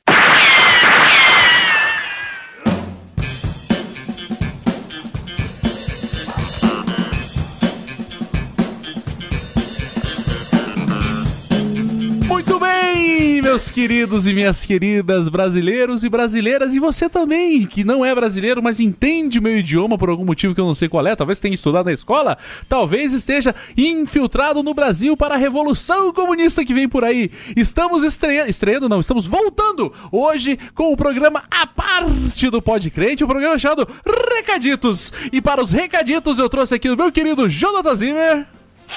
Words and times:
Meus 13.55 13.71
queridos 13.71 14.27
e 14.27 14.33
minhas 14.33 14.67
queridas 14.67 15.29
brasileiros 15.29 16.03
e 16.03 16.09
brasileiras, 16.09 16.75
e 16.75 16.81
você 16.81 17.09
também, 17.09 17.65
que 17.65 17.85
não 17.85 18.05
é 18.05 18.13
brasileiro, 18.13 18.61
mas 18.61 18.81
entende 18.81 19.41
meu 19.41 19.57
idioma 19.57 19.97
por 19.97 20.09
algum 20.09 20.25
motivo 20.25 20.57
que 20.57 20.61
eu 20.61 20.67
não 20.67 20.75
sei 20.75 20.89
qual 20.89 21.07
é, 21.07 21.15
talvez 21.15 21.39
tenha 21.39 21.55
estudado 21.55 21.87
na 21.87 21.93
escola, 21.93 22.37
talvez 22.69 23.13
esteja 23.13 23.55
infiltrado 23.77 24.61
no 24.61 24.75
Brasil 24.75 25.17
para 25.17 25.37
a 25.37 25.39
revolução 25.39 26.13
comunista 26.13 26.65
que 26.65 26.75
vem 26.75 26.89
por 26.89 27.05
aí. 27.05 27.31
Estamos 27.57 28.03
estreando, 28.03 28.51
estreando 28.51 28.89
não, 28.89 28.99
estamos 28.99 29.25
voltando 29.25 29.93
hoje 30.11 30.59
com 30.75 30.93
o 30.93 30.97
programa 30.97 31.45
A 31.49 31.65
Parte 31.65 32.51
do 32.51 32.61
Pod 32.61 32.91
Crente, 32.91 33.23
o 33.23 33.27
um 33.27 33.31
programa 33.31 33.57
chamado 33.57 33.87
Recaditos. 34.35 35.13
E 35.33 35.41
para 35.41 35.63
os 35.63 35.71
recaditos 35.71 36.41
eu 36.41 36.49
trouxe 36.49 36.75
aqui 36.75 36.91
o 36.91 36.97
meu 36.97 37.13
querido 37.13 37.49
Jonathan 37.49 37.95
Zimmer. 37.95 38.47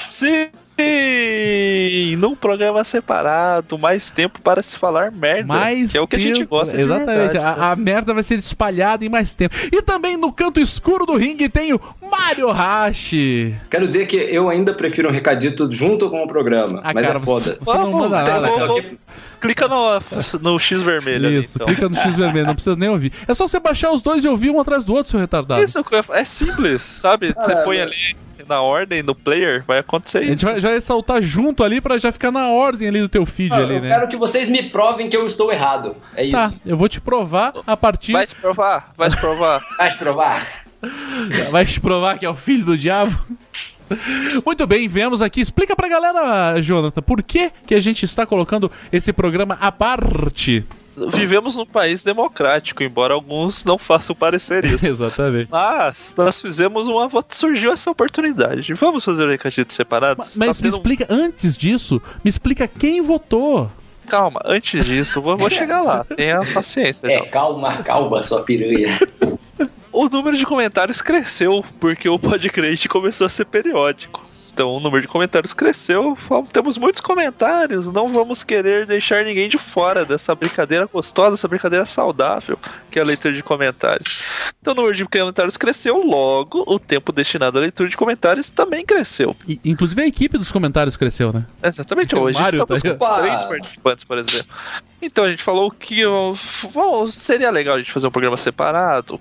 Sim! 0.08 0.48
Num 2.16 2.34
programa 2.34 2.84
separado, 2.84 3.78
mais 3.78 4.10
tempo 4.10 4.40
para 4.40 4.62
se 4.62 4.76
falar 4.76 5.10
merda. 5.10 5.46
Mais 5.46 5.92
que 5.92 5.98
é 5.98 6.00
o 6.00 6.06
que 6.06 6.16
tempo, 6.16 6.28
a 6.28 6.34
gente 6.34 6.44
gosta 6.44 6.80
Exatamente. 6.80 7.10
de 7.10 7.32
verdade, 7.32 7.60
a, 7.60 7.72
a, 7.72 7.76
merda 7.76 8.12
vai 8.14 8.22
ser 8.22 8.38
espalhada 8.38 9.04
em 9.04 9.08
mais 9.08 9.34
tempo. 9.34 9.54
E 9.72 9.80
também 9.82 10.16
no 10.16 10.32
canto 10.32 10.60
escuro 10.60 11.06
do 11.06 11.16
ringue 11.16 11.48
tem 11.48 11.72
o 11.72 11.80
Mario 12.10 12.50
Hashi. 12.50 13.54
Quero 13.70 13.86
dizer 13.86 14.06
que 14.06 14.16
eu 14.16 14.48
ainda 14.48 14.74
prefiro 14.74 15.08
um 15.08 15.12
recadito 15.12 15.70
junto 15.70 16.10
com 16.10 16.22
o 16.22 16.28
programa. 16.28 16.80
Ah, 16.82 16.92
mas 16.92 17.06
cara, 17.06 17.18
é 17.18 17.22
foda. 17.22 17.58
Você 17.60 17.78
não 17.78 17.92
manda 17.92 18.22
nada, 18.22 18.48
vou, 18.48 18.56
cara. 18.56 18.66
vou, 18.66 18.82
clica 19.40 19.68
no, 19.68 20.00
no 20.40 20.58
X 20.58 20.82
vermelho 20.82 21.30
Isso, 21.30 21.62
ali, 21.62 21.64
então. 21.64 21.66
clica 21.66 21.88
no 21.88 21.96
X 21.96 22.16
vermelho, 22.16 22.46
não 22.46 22.54
precisa 22.54 22.76
nem 22.76 22.88
ouvir. 22.88 23.12
É 23.26 23.34
só 23.34 23.46
você 23.46 23.60
baixar 23.60 23.92
os 23.92 24.02
dois 24.02 24.24
e 24.24 24.28
ouvir 24.28 24.50
um 24.50 24.60
atrás 24.60 24.84
do 24.84 24.92
outro, 24.92 25.10
seu 25.10 25.20
retardado. 25.20 25.62
Isso 25.62 25.82
é 26.12 26.24
simples, 26.24 26.82
sabe? 26.82 27.32
Você 27.32 27.56
põe 27.64 27.80
ali 27.80 28.16
na 28.46 28.60
ordem 28.60 29.02
no 29.02 29.14
player, 29.14 29.64
vai 29.66 29.78
acontecer 29.78 30.18
A 30.18 30.24
gente 30.24 30.38
isso. 30.38 30.46
vai, 30.46 30.60
já 30.60 30.70
vai 30.70 30.80
saltar 30.80 31.22
junto 31.22 31.64
ali 31.64 31.80
pra 31.80 31.98
já 31.98 32.12
ficar 32.12 32.30
na 32.30 32.48
ordem 32.48 32.88
ali 32.88 33.00
do 33.00 33.08
teu 33.08 33.24
feed 33.26 33.52
Ah, 33.52 33.56
ali, 33.58 33.76
eu 33.76 33.80
né? 33.80 33.88
quero 33.88 34.08
que 34.08 34.16
vocês 34.16 34.48
me 34.48 34.62
provem 34.64 35.08
que 35.08 35.16
eu 35.16 35.26
estou 35.26 35.52
errado. 35.52 35.96
É 36.14 36.22
isso. 36.24 36.32
Tá, 36.32 36.52
eu 36.66 36.76
vou 36.76 36.88
te 36.88 37.00
provar 37.00 37.52
a 37.66 37.76
partir. 37.76 38.12
Vai 38.12 38.26
se 38.26 38.34
provar, 38.34 38.92
vai 38.96 39.10
se 39.10 39.16
provar. 39.16 39.62
Vai 39.78 39.96
provar. 39.96 40.46
Vai 41.50 41.66
te 41.66 41.80
provar 41.80 42.18
que 42.18 42.24
é 42.26 42.30
o 42.30 42.36
filho 42.36 42.64
do 42.64 42.78
diabo? 42.78 43.18
Muito 44.44 44.66
bem, 44.66 44.86
viemos 44.86 45.20
aqui. 45.22 45.40
Explica 45.40 45.74
pra 45.74 45.88
galera, 45.88 46.60
Jonathan, 46.60 47.02
por 47.02 47.22
que, 47.22 47.50
que 47.66 47.74
a 47.74 47.80
gente 47.80 48.04
está 48.04 48.24
colocando 48.26 48.70
esse 48.92 49.12
programa 49.12 49.56
à 49.60 49.72
parte? 49.72 50.64
Vivemos 51.12 51.56
num 51.56 51.66
país 51.66 52.02
democrático, 52.02 52.82
embora 52.82 53.14
alguns 53.14 53.64
não 53.64 53.78
façam 53.78 54.14
parecer 54.14 54.64
isso. 54.64 54.86
Exatamente. 54.88 55.48
Mas 55.50 56.14
nós 56.16 56.40
fizemos 56.40 56.86
uma. 56.86 57.08
Surgiu 57.30 57.72
essa 57.72 57.90
oportunidade. 57.90 58.72
Vamos 58.74 59.04
fazer 59.04 59.24
o 59.24 59.30
recadito 59.30 59.72
separados? 59.72 60.36
Mas 60.36 60.56
Tá 60.58 60.64
me 60.64 60.70
tendo- 60.70 60.76
explica, 60.76 61.06
antes 61.08 61.56
disso, 61.56 62.00
me 62.24 62.28
explica 62.30 62.66
quem 62.66 63.00
votou. 63.00 63.70
Calma, 64.06 64.40
antes 64.44 64.84
disso, 64.86 65.20
vou, 65.20 65.36
vou 65.36 65.50
chegar 65.50 65.82
lá. 65.82 66.02
Tenha 66.04 66.40
paciência. 66.54 67.06
É, 67.06 67.18
João. 67.18 67.28
calma, 67.28 67.76
calma, 67.82 68.22
sua 68.22 68.42
piranha. 68.42 68.98
O 69.92 70.08
número 70.08 70.36
de 70.36 70.46
comentários 70.46 71.02
cresceu 71.02 71.64
porque 71.80 72.08
o 72.08 72.18
podcast 72.18 72.88
começou 72.88 73.26
a 73.26 73.30
ser 73.30 73.44
periódico. 73.46 74.26
Então 74.58 74.74
o 74.74 74.80
número 74.80 75.02
de 75.02 75.06
comentários 75.06 75.54
cresceu. 75.54 76.18
Temos 76.52 76.76
muitos 76.76 77.00
comentários. 77.00 77.92
Não 77.92 78.08
vamos 78.08 78.42
querer 78.42 78.86
deixar 78.86 79.24
ninguém 79.24 79.48
de 79.48 79.56
fora 79.56 80.04
dessa 80.04 80.34
brincadeira 80.34 80.84
gostosa, 80.86 81.36
essa 81.36 81.46
brincadeira 81.46 81.84
saudável 81.84 82.58
que 82.90 82.98
é 82.98 83.02
a 83.02 83.04
leitura 83.04 83.32
de 83.32 83.40
comentários. 83.40 84.24
Então 84.60 84.72
o 84.72 84.76
número 84.76 84.96
de 84.96 85.04
comentários 85.04 85.56
cresceu, 85.56 86.02
logo 86.04 86.64
o 86.66 86.76
tempo 86.80 87.12
destinado 87.12 87.58
à 87.58 87.60
leitura 87.60 87.88
de 87.88 87.96
comentários 87.96 88.50
também 88.50 88.84
cresceu. 88.84 89.36
E, 89.46 89.60
inclusive 89.64 90.02
a 90.02 90.06
equipe 90.06 90.36
dos 90.36 90.50
comentários 90.50 90.96
cresceu, 90.96 91.32
né? 91.32 91.46
Exatamente, 91.62 92.16
hoje 92.16 92.40
Mário 92.40 92.60
estamos 92.60 92.82
tá 92.82 92.94
com 92.96 93.22
três 93.22 93.44
participantes, 93.44 94.04
por 94.04 94.18
exemplo. 94.18 94.48
Então 95.00 95.24
a 95.24 95.30
gente 95.30 95.44
falou 95.44 95.70
que 95.70 96.02
seria 97.12 97.52
legal 97.52 97.76
a 97.76 97.78
gente 97.78 97.92
fazer 97.92 98.08
um 98.08 98.10
programa 98.10 98.36
separado. 98.36 99.20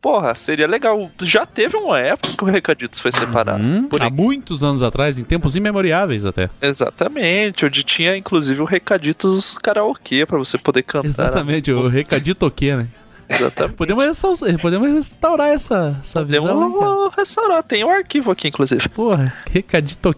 Porra, 0.00 0.34
seria 0.34 0.66
legal. 0.66 1.10
Já 1.22 1.44
teve 1.44 1.76
uma 1.76 1.98
época 1.98 2.34
que 2.36 2.44
o 2.44 2.46
Recaditos 2.46 3.00
foi 3.00 3.10
separado. 3.10 3.64
Hum, 3.64 3.88
Por 3.88 4.00
há 4.00 4.04
aí. 4.06 4.10
muitos 4.10 4.62
anos 4.62 4.82
atrás, 4.82 5.18
em 5.18 5.24
tempos 5.24 5.56
imemoriáveis 5.56 6.24
até. 6.24 6.48
Exatamente, 6.62 7.66
onde 7.66 7.82
tinha 7.82 8.16
inclusive 8.16 8.60
o 8.62 8.64
Recaditos 8.64 9.58
karaokê 9.58 10.24
pra 10.24 10.38
você 10.38 10.56
poder 10.56 10.82
cantar. 10.82 11.08
Exatamente, 11.08 11.72
o 11.72 11.88
recadito 11.88 12.48
quê, 12.50 12.76
né? 12.76 12.88
Exatamente. 13.28 13.74
Podemos, 13.76 14.04
restaurar, 14.06 14.58
podemos 14.58 14.94
restaurar 14.94 15.48
essa, 15.48 15.96
essa 16.02 16.24
visão, 16.24 16.68
né? 16.68 16.76
Podemos 16.78 17.14
restaurar, 17.14 17.62
tem 17.62 17.84
um 17.84 17.90
arquivo 17.90 18.30
aqui, 18.30 18.48
inclusive. 18.48 18.88
Porra, 18.88 19.34
recadito 19.50 20.14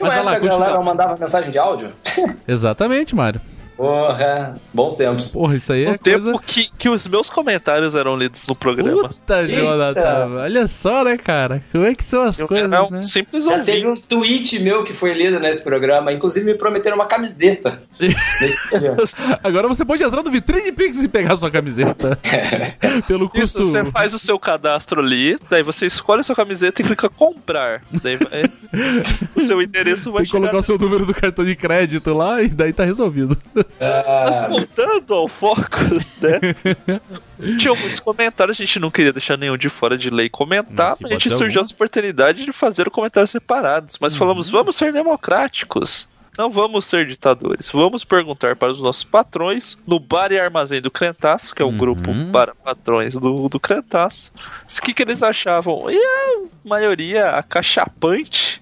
uma 0.00 0.08
Mas 0.08 0.14
vai 0.16 0.24
lá, 0.24 0.32
época 0.32 0.40
que 0.40 0.46
a 0.46 0.50
galera 0.50 0.72
continua. 0.72 0.84
mandava 0.92 1.16
mensagem 1.20 1.50
de 1.52 1.58
áudio? 1.58 1.92
Exatamente, 2.48 3.14
Mário. 3.14 3.40
Porra, 3.76 4.56
bons 4.72 4.94
tempos. 4.94 5.30
Porra, 5.30 5.56
isso 5.56 5.72
aí 5.72 5.84
é 5.84 5.98
tempo 5.98 6.22
coisa... 6.22 6.38
que, 6.46 6.70
que 6.78 6.88
os 6.88 7.06
meus 7.08 7.28
comentários 7.28 7.94
eram 7.94 8.16
lidos 8.16 8.46
no 8.46 8.54
programa. 8.54 9.08
Puta, 9.08 9.42
Eita. 9.42 9.52
Jonathan. 9.52 10.26
Olha 10.42 10.68
só, 10.68 11.02
né, 11.04 11.16
cara? 11.16 11.62
Como 11.72 11.84
é 11.84 11.94
que 11.94 12.04
são 12.04 12.22
as 12.22 12.38
Eu 12.38 12.46
coisas, 12.46 12.70
era 12.70 12.84
um 12.84 12.90
né? 12.90 13.02
simples 13.02 13.46
ouvinte. 13.46 13.66
teve 13.66 13.86
um 13.86 13.94
tweet 13.96 14.60
meu 14.60 14.84
que 14.84 14.94
foi 14.94 15.12
lido 15.12 15.40
nesse 15.40 15.62
programa. 15.62 16.12
Inclusive 16.12 16.46
me 16.46 16.54
prometeram 16.56 16.96
uma 16.96 17.06
camiseta. 17.06 17.82
Agora 19.42 19.68
você 19.68 19.84
pode 19.84 20.02
entrar 20.02 20.22
no 20.22 20.30
Vitrine 20.30 20.72
Pix 20.72 21.02
e 21.02 21.08
pegar 21.08 21.36
sua 21.36 21.50
camiseta. 21.50 22.18
Pelo 23.08 23.30
Isso, 23.34 23.58
custo... 23.58 23.66
você 23.66 23.84
faz 23.90 24.14
o 24.14 24.18
seu 24.18 24.38
cadastro 24.38 25.00
ali, 25.00 25.36
daí 25.50 25.62
você 25.62 25.86
escolhe 25.86 26.20
a 26.20 26.24
sua 26.24 26.36
camiseta 26.36 26.80
e 26.80 26.84
clica 26.84 27.08
comprar. 27.08 27.82
Daí 28.02 28.16
vai- 28.16 28.44
o 29.34 29.40
seu 29.40 29.60
endereço 29.60 30.12
vai 30.12 30.22
Tem 30.22 30.26
que 30.26 30.38
colocar 30.38 30.58
o 30.58 30.62
seu 30.62 30.78
número 30.78 31.04
do 31.06 31.14
cartão 31.14 31.44
de 31.44 31.54
crédito 31.56 32.12
lá 32.12 32.42
e 32.42 32.48
daí 32.48 32.72
tá 32.72 32.84
resolvido. 32.84 33.36
Mas 33.78 34.48
voltando 34.48 35.14
ao 35.14 35.28
foco, 35.28 35.78
né? 36.20 37.00
Tinha 37.58 37.74
muitos 37.74 38.00
comentários, 38.00 38.56
a 38.56 38.64
gente 38.64 38.78
não 38.78 38.90
queria 38.90 39.12
deixar 39.12 39.36
nenhum 39.36 39.56
de 39.56 39.68
fora 39.68 39.98
de 39.98 40.10
ler 40.10 40.24
e 40.24 40.30
comentar. 40.30 40.96
Mas 41.00 41.10
a 41.10 41.14
gente 41.14 41.30
surgiu 41.30 41.46
algum. 41.46 41.60
essa 41.60 41.74
oportunidade 41.74 42.44
de 42.44 42.52
fazer 42.52 42.88
comentários 42.90 43.30
separados. 43.30 43.98
Mas 44.00 44.16
falamos, 44.16 44.48
vamos 44.48 44.76
ser 44.76 44.92
democráticos. 44.92 46.08
Não 46.36 46.50
vamos 46.50 46.84
ser 46.86 47.06
ditadores. 47.06 47.70
Vamos 47.72 48.02
perguntar 48.02 48.56
para 48.56 48.72
os 48.72 48.80
nossos 48.80 49.04
patrões 49.04 49.78
no 49.86 50.00
Bar 50.00 50.32
e 50.32 50.38
Armazém 50.38 50.80
do 50.80 50.90
Crentaço, 50.90 51.54
que 51.54 51.62
é 51.62 51.64
o 51.64 51.70
grupo 51.70 52.10
para 52.32 52.54
patrões 52.56 53.14
do, 53.14 53.48
do 53.48 53.60
Crentaço, 53.60 54.32
o 54.66 54.82
que, 54.82 54.92
que 54.92 55.02
eles 55.02 55.22
achavam. 55.22 55.88
E 55.88 55.96
a 55.96 56.38
maioria, 56.64 57.28
acachapante, 57.30 58.60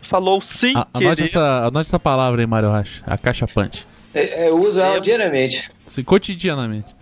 falou 0.00 0.40
sim, 0.40 0.72
A-. 0.74 0.86
Anote 0.94 1.24
essa, 1.24 1.66
anote 1.66 1.88
essa 1.88 2.00
palavra 2.00 2.40
aí, 2.40 2.46
Mario 2.46 2.70
Racha. 2.70 3.02
A 3.06 3.18
caixa 3.18 3.46
É, 4.18 4.48
Eu 4.48 4.60
uso 4.60 4.80
ela 4.80 5.00
diariamente. 5.00 5.70
Assim, 5.86 6.02
cotidianamente. 6.02 6.94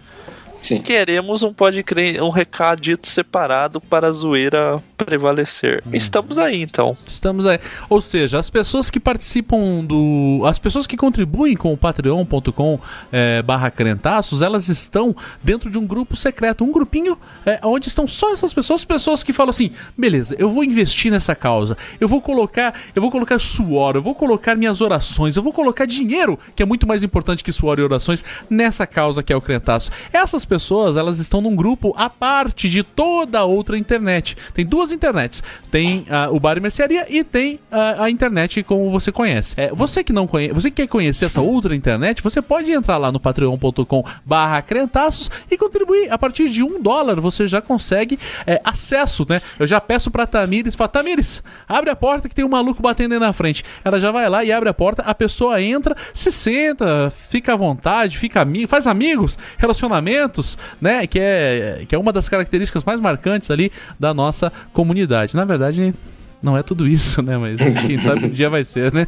Sim. 0.64 0.80
Queremos 0.80 1.42
um 1.42 1.52
pode 1.52 1.82
crer, 1.82 2.22
um 2.22 2.30
recadito 2.30 3.06
separado 3.06 3.82
para 3.82 4.08
a 4.08 4.10
zoeira 4.10 4.82
prevalecer. 4.96 5.82
Uhum. 5.84 5.94
Estamos 5.94 6.38
aí 6.38 6.62
então. 6.62 6.96
Estamos 7.06 7.46
aí. 7.46 7.60
Ou 7.86 8.00
seja, 8.00 8.38
as 8.38 8.48
pessoas 8.48 8.88
que 8.88 8.98
participam 8.98 9.84
do. 9.84 10.40
As 10.46 10.58
pessoas 10.58 10.86
que 10.86 10.96
contribuem 10.96 11.54
com 11.54 11.70
o 11.70 11.76
patreon.com 11.76 12.80
é, 13.12 13.42
barra 13.42 13.70
crentaços, 13.70 14.40
elas 14.40 14.68
estão 14.68 15.14
dentro 15.42 15.70
de 15.70 15.76
um 15.76 15.86
grupo 15.86 16.16
secreto, 16.16 16.64
um 16.64 16.72
grupinho 16.72 17.18
é, 17.44 17.60
onde 17.62 17.88
estão 17.88 18.08
só 18.08 18.32
essas 18.32 18.54
pessoas, 18.54 18.86
pessoas 18.86 19.22
que 19.22 19.34
falam 19.34 19.50
assim, 19.50 19.70
beleza, 19.94 20.34
eu 20.38 20.48
vou 20.48 20.64
investir 20.64 21.12
nessa 21.12 21.34
causa, 21.34 21.76
eu 22.00 22.08
vou 22.08 22.22
colocar, 22.22 22.74
eu 22.94 23.02
vou 23.02 23.10
colocar 23.10 23.38
suor, 23.38 23.96
eu 23.96 24.02
vou 24.02 24.14
colocar 24.14 24.54
minhas 24.54 24.80
orações, 24.80 25.36
eu 25.36 25.42
vou 25.42 25.52
colocar 25.52 25.84
dinheiro, 25.84 26.38
que 26.56 26.62
é 26.62 26.66
muito 26.66 26.86
mais 26.86 27.02
importante 27.02 27.44
que 27.44 27.52
suor 27.52 27.78
e 27.78 27.82
orações, 27.82 28.24
nessa 28.48 28.86
causa 28.86 29.22
que 29.22 29.30
é 29.30 29.36
o 29.36 29.42
crentaço. 29.42 29.90
Essas 30.10 30.44
pessoas, 30.44 30.53
elas 30.96 31.18
estão 31.18 31.40
num 31.40 31.54
grupo 31.54 31.94
à 31.96 32.08
parte 32.08 32.68
de 32.68 32.82
toda 32.82 33.38
a 33.38 33.44
outra 33.44 33.78
internet. 33.78 34.36
Tem 34.52 34.64
duas 34.64 34.92
internets. 34.92 35.42
Tem 35.70 36.06
ah, 36.08 36.28
o 36.30 36.38
bar 36.38 36.56
e 36.56 36.60
mercearia 36.60 37.06
e 37.08 37.24
tem 37.24 37.58
ah, 37.70 38.04
a 38.04 38.10
internet 38.10 38.62
como 38.62 38.90
você 38.90 39.10
conhece. 39.10 39.54
É, 39.56 39.70
você 39.72 40.04
que 40.04 40.12
não 40.12 40.26
conhece, 40.26 40.54
você 40.54 40.70
que 40.70 40.82
quer 40.82 40.88
conhecer 40.88 41.26
essa 41.26 41.40
outra 41.40 41.74
internet, 41.74 42.22
você 42.22 42.40
pode 42.40 42.70
entrar 42.70 42.96
lá 42.96 43.10
no 43.10 43.20
patreon.com 43.20 44.04
barra 44.24 44.62
crentaços 44.62 45.30
e 45.50 45.56
contribuir. 45.56 46.12
A 46.12 46.18
partir 46.18 46.48
de 46.48 46.62
um 46.62 46.80
dólar 46.80 47.20
você 47.20 47.46
já 47.46 47.60
consegue 47.60 48.18
é, 48.46 48.60
acesso, 48.64 49.26
né? 49.28 49.40
Eu 49.58 49.66
já 49.66 49.80
peço 49.80 50.10
pra 50.10 50.26
Tamires, 50.26 50.74
fala, 50.74 50.88
Tamires, 50.88 51.42
abre 51.68 51.90
a 51.90 51.96
porta 51.96 52.28
que 52.28 52.34
tem 52.34 52.44
um 52.44 52.48
maluco 52.48 52.82
batendo 52.82 53.14
aí 53.14 53.20
na 53.20 53.32
frente. 53.32 53.64
Ela 53.84 53.98
já 53.98 54.10
vai 54.10 54.28
lá 54.28 54.44
e 54.44 54.52
abre 54.52 54.68
a 54.68 54.74
porta, 54.74 55.02
a 55.02 55.14
pessoa 55.14 55.60
entra, 55.60 55.96
se 56.12 56.30
senta, 56.30 57.12
fica 57.28 57.52
à 57.52 57.56
vontade, 57.56 58.18
fica 58.18 58.40
amigo, 58.40 58.68
faz 58.68 58.86
amigos, 58.86 59.38
relacionamentos, 59.58 60.43
né? 60.80 61.06
Que 61.06 61.18
é, 61.18 61.84
que 61.88 61.94
é 61.94 61.98
uma 61.98 62.12
das 62.12 62.28
características 62.28 62.84
mais 62.84 63.00
marcantes 63.00 63.50
ali 63.50 63.72
da 63.98 64.12
nossa 64.14 64.52
comunidade. 64.72 65.36
Na 65.36 65.44
verdade, 65.44 65.94
não 66.42 66.56
é 66.56 66.62
tudo 66.62 66.86
isso, 66.86 67.22
né? 67.22 67.36
Mas 67.36 67.60
quem 67.86 67.98
sabe 67.98 68.26
um 68.26 68.30
dia 68.30 68.50
vai 68.50 68.64
ser, 68.64 68.92
né? 68.92 69.06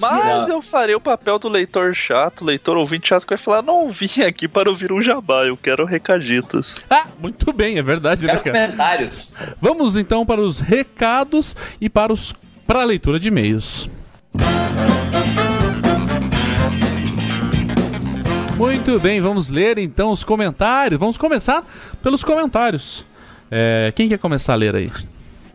Mas 0.00 0.48
eu 0.48 0.60
farei 0.60 0.94
o 0.94 1.00
papel 1.00 1.38
do 1.38 1.48
leitor 1.48 1.94
chato, 1.94 2.44
leitor 2.44 2.76
ouvinte 2.76 3.08
chato, 3.08 3.22
que 3.22 3.30
vai 3.30 3.38
falar: 3.38 3.62
não 3.62 3.90
vim 3.90 4.22
aqui 4.26 4.48
para 4.48 4.68
ouvir 4.68 4.92
um 4.92 5.00
jabá, 5.00 5.44
eu 5.46 5.56
quero 5.56 5.84
recaditos. 5.84 6.84
Ah, 6.90 7.06
muito 7.18 7.52
bem, 7.52 7.78
é 7.78 7.82
verdade, 7.82 8.26
né, 8.26 8.32
Quero 8.32 8.44
cara? 8.44 8.66
comentários. 8.66 9.34
Vamos 9.60 9.96
então 9.96 10.26
para 10.26 10.40
os 10.40 10.60
recados 10.60 11.56
e 11.80 11.88
para 11.88 12.12
os 12.12 12.34
para 12.66 12.82
a 12.82 12.84
leitura 12.84 13.20
de 13.20 13.28
e-mails. 13.28 13.88
Muito 18.56 19.00
bem, 19.00 19.20
vamos 19.20 19.48
ler 19.48 19.78
então 19.78 20.12
os 20.12 20.22
comentários. 20.22 20.98
Vamos 20.98 21.16
começar 21.16 21.66
pelos 22.00 22.22
comentários. 22.22 23.04
É, 23.50 23.92
quem 23.96 24.08
quer 24.08 24.18
começar 24.18 24.52
a 24.52 24.56
ler 24.56 24.76
aí? 24.76 24.92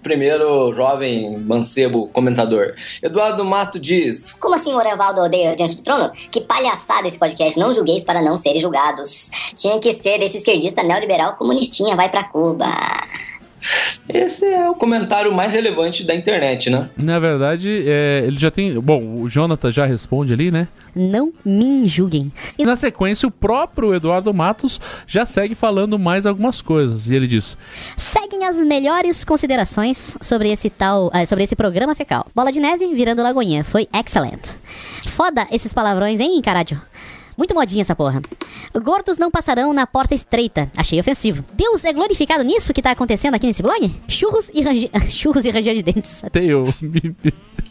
Primeiro, 0.04 0.74
jovem 0.74 1.38
mancebo 1.40 2.08
comentador. 2.10 2.74
Eduardo 3.02 3.44
Mato 3.46 3.80
diz: 3.80 4.34
Como 4.34 4.56
assim 4.56 4.74
o 4.74 4.82
Evaldo 4.82 5.22
odeia 5.22 5.56
Diante 5.56 5.78
do 5.78 5.84
Trono? 5.84 6.12
Que 6.30 6.42
palhaçada 6.42 7.08
esse 7.08 7.18
podcast, 7.18 7.58
não 7.60 7.74
julgueis 7.74 8.04
para 8.04 8.22
não 8.22 8.36
serem 8.36 8.62
julgados. 8.62 9.32
Tinha 9.56 9.80
que 9.80 9.94
ser 9.94 10.22
esse 10.22 10.38
esquerdista 10.38 10.84
neoliberal 10.84 11.36
comunistinha, 11.36 11.96
vai 11.96 12.10
pra 12.10 12.26
Cuba. 12.26 12.68
Esse 14.12 14.44
é 14.46 14.68
o 14.68 14.74
comentário 14.74 15.32
mais 15.32 15.54
relevante 15.54 16.04
da 16.04 16.16
internet, 16.16 16.68
né? 16.72 16.90
Na 16.98 17.20
verdade, 17.20 17.84
é, 17.86 18.24
ele 18.26 18.40
já 18.40 18.50
tem. 18.50 18.80
Bom, 18.80 19.22
o 19.22 19.30
Jonathan 19.30 19.72
já 19.72 19.86
responde 19.86 20.34
ali, 20.34 20.50
né? 20.50 20.68
Não 20.96 21.32
me 21.46 21.86
julguem. 21.86 22.32
E 22.58 22.66
na 22.66 22.76
sequência, 22.76 23.28
o 23.28 23.32
próprio 23.32 23.94
Eduardo 23.94 24.34
Matos 24.34 24.82
já 25.06 25.28
segue 25.28 25.54
falando 25.54 26.00
mais 26.00 26.26
algumas 26.26 26.60
coisas. 26.60 27.08
E 27.08 27.14
ele 27.14 27.28
diz: 27.28 27.56
Seguem 27.96 28.46
as 28.46 28.58
melhores 28.58 29.24
considerações 29.24 30.18
sobre 30.20 30.52
esse 30.52 30.72
tal, 30.72 31.12
ah, 31.14 31.24
sobre 31.28 31.44
esse 31.44 31.56
programa 31.56 31.94
fecal. 31.94 32.26
Bola 32.34 32.52
de 32.52 32.60
neve 32.60 32.88
virando 32.96 33.22
lagoinha, 33.22 33.64
foi 33.64 33.88
excelente. 33.94 34.58
Foda 35.06 35.48
esses 35.52 35.72
palavrões, 35.72 36.20
hein, 36.20 36.42
caralho? 36.42 36.82
Muito 37.40 37.56
modinha 37.56 37.84
essa 37.84 37.96
porra. 37.96 38.22
Gordos 38.84 39.18
não 39.18 39.32
passarão 39.32 39.72
na 39.72 39.88
porta 39.88 40.14
estreita. 40.14 40.70
Achei 40.76 41.00
ofensivo. 41.00 41.42
Deus 41.54 41.86
é 41.86 41.94
glorificado 41.94 42.44
nisso 42.44 42.74
que 42.74 42.82
tá 42.82 42.92
acontecendo 42.92 43.36
aqui 43.36 43.48
nesse 43.48 43.64
blog? 43.64 43.90
Churros 44.10 44.52
e 44.54 44.62
range... 44.62 44.92
churros 45.10 45.46
e 45.46 45.50
ranger 45.50 45.74
de 45.74 45.82
dentes. 45.82 46.22
Até 46.22 46.44
eu 46.44 46.66
me, 46.82 47.16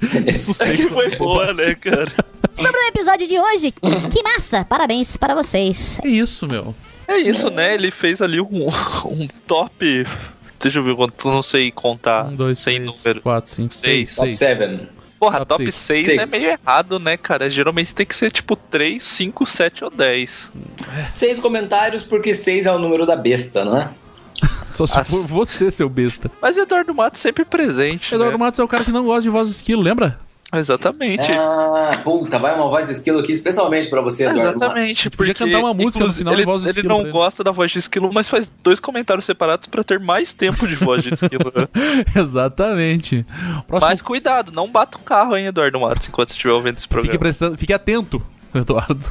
É 0.60 0.72
que 0.74 0.88
foi 0.88 1.14
boa, 1.16 1.52
né, 1.52 1.74
cara? 1.74 2.10
Sobre 2.54 2.80
o 2.80 2.88
episódio 2.88 3.28
de 3.28 3.38
hoje, 3.38 3.70
que 4.10 4.22
massa! 4.22 4.64
Parabéns 4.64 5.18
para 5.18 5.34
vocês. 5.34 6.00
É 6.02 6.08
isso, 6.08 6.46
meu. 6.46 6.74
É 7.06 7.18
isso, 7.18 7.50
né? 7.50 7.74
Ele 7.74 7.90
fez 7.90 8.22
ali 8.22 8.40
um, 8.40 8.68
um 9.04 9.28
top. 9.46 10.06
Deixa 10.58 10.78
eu 10.78 10.82
ver 10.82 10.96
quanto, 10.96 11.28
não 11.28 11.42
sei 11.42 11.70
contar. 11.70 12.24
Um, 12.28 12.36
dois, 12.36 12.58
sem 12.58 12.76
três, 12.76 12.86
número. 13.04 13.20
quatro, 13.20 13.50
cinco, 13.50 13.74
Seis. 13.74 14.12
seis. 14.12 14.16
Top 14.16 14.34
seis. 14.34 14.80
7. 15.18 15.20
Porra, 15.20 15.38
Top 15.44 15.48
top 15.64 15.72
seis. 15.72 16.06
6 16.06 16.18
é 16.32 16.38
meio 16.38 16.50
errado, 16.52 16.98
né, 16.98 17.16
cara? 17.16 17.50
Geralmente 17.50 17.94
tem 17.94 18.06
que 18.06 18.14
ser 18.14 18.30
tipo 18.30 18.54
3, 18.56 19.02
5, 19.02 19.46
7 19.46 19.84
ou 19.84 19.90
10. 19.90 20.50
Seis 21.16 21.40
comentários, 21.40 22.04
porque 22.04 22.34
seis 22.34 22.66
é 22.66 22.72
o 22.72 22.78
número 22.78 23.04
da 23.06 23.16
besta, 23.16 23.64
não 23.64 23.76
é? 23.76 23.90
Só 24.72 24.86
se 24.86 24.98
As- 24.98 25.08
for 25.10 25.26
você, 25.26 25.70
seu 25.70 25.88
besta. 25.88 26.30
Mas 26.40 26.56
Eduardo 26.56 26.94
Matos 26.94 27.20
sempre 27.20 27.44
presente. 27.44 28.14
Eduardo 28.14 28.38
né? 28.38 28.44
Matos 28.44 28.60
é 28.60 28.62
o 28.62 28.68
cara 28.68 28.84
que 28.84 28.92
não 28.92 29.04
gosta 29.04 29.22
de 29.22 29.28
voz 29.30 29.48
de 29.48 29.56
esquilo, 29.56 29.82
lembra? 29.82 30.18
Exatamente. 30.54 31.30
Ah, 31.36 31.90
puta, 32.02 32.38
vai 32.38 32.54
uma 32.54 32.68
voz 32.68 32.86
de 32.86 32.92
esquilo 32.92 33.18
aqui 33.20 33.32
especialmente 33.32 33.88
pra 33.90 34.00
você, 34.00 34.24
Eduardo. 34.24 34.56
Exatamente, 34.56 35.10
podia 35.10 35.34
porque 35.34 35.44
cantar 35.52 35.58
uma 35.64 35.74
música 35.74 36.06
no 36.06 36.12
final 36.14 36.34
de 36.34 36.40
ele, 36.40 36.46
voz 36.46 36.62
de 36.62 36.68
ele 36.68 36.78
esquilo 36.78 36.94
não 36.94 37.02
ele. 37.02 37.10
gosta 37.10 37.44
da 37.44 37.50
voz 37.52 37.70
de 37.70 37.78
esquilo, 37.78 38.10
mas 38.12 38.28
faz 38.28 38.50
dois 38.64 38.80
comentários 38.80 39.26
separados 39.26 39.66
pra 39.68 39.84
ter 39.84 40.00
mais 40.00 40.32
tempo 40.32 40.66
de 40.66 40.74
voz 40.74 41.02
de 41.02 41.12
esquilo. 41.12 41.52
né? 41.54 41.68
Exatamente. 42.16 43.26
Próximo, 43.66 43.90
mas 43.90 44.00
cuidado, 44.00 44.50
não 44.50 44.70
bata 44.70 44.96
o 44.96 45.00
carro, 45.02 45.36
hein, 45.36 45.46
Eduardo 45.46 45.78
Matos, 45.80 46.08
enquanto 46.08 46.28
você 46.28 46.34
estiver 46.34 46.54
ouvindo 46.54 46.78
esse 46.78 46.88
programa. 46.88 47.12
fique, 47.12 47.18
prestando, 47.18 47.58
fique 47.58 47.72
atento, 47.74 48.22
Eduardo. 48.54 49.04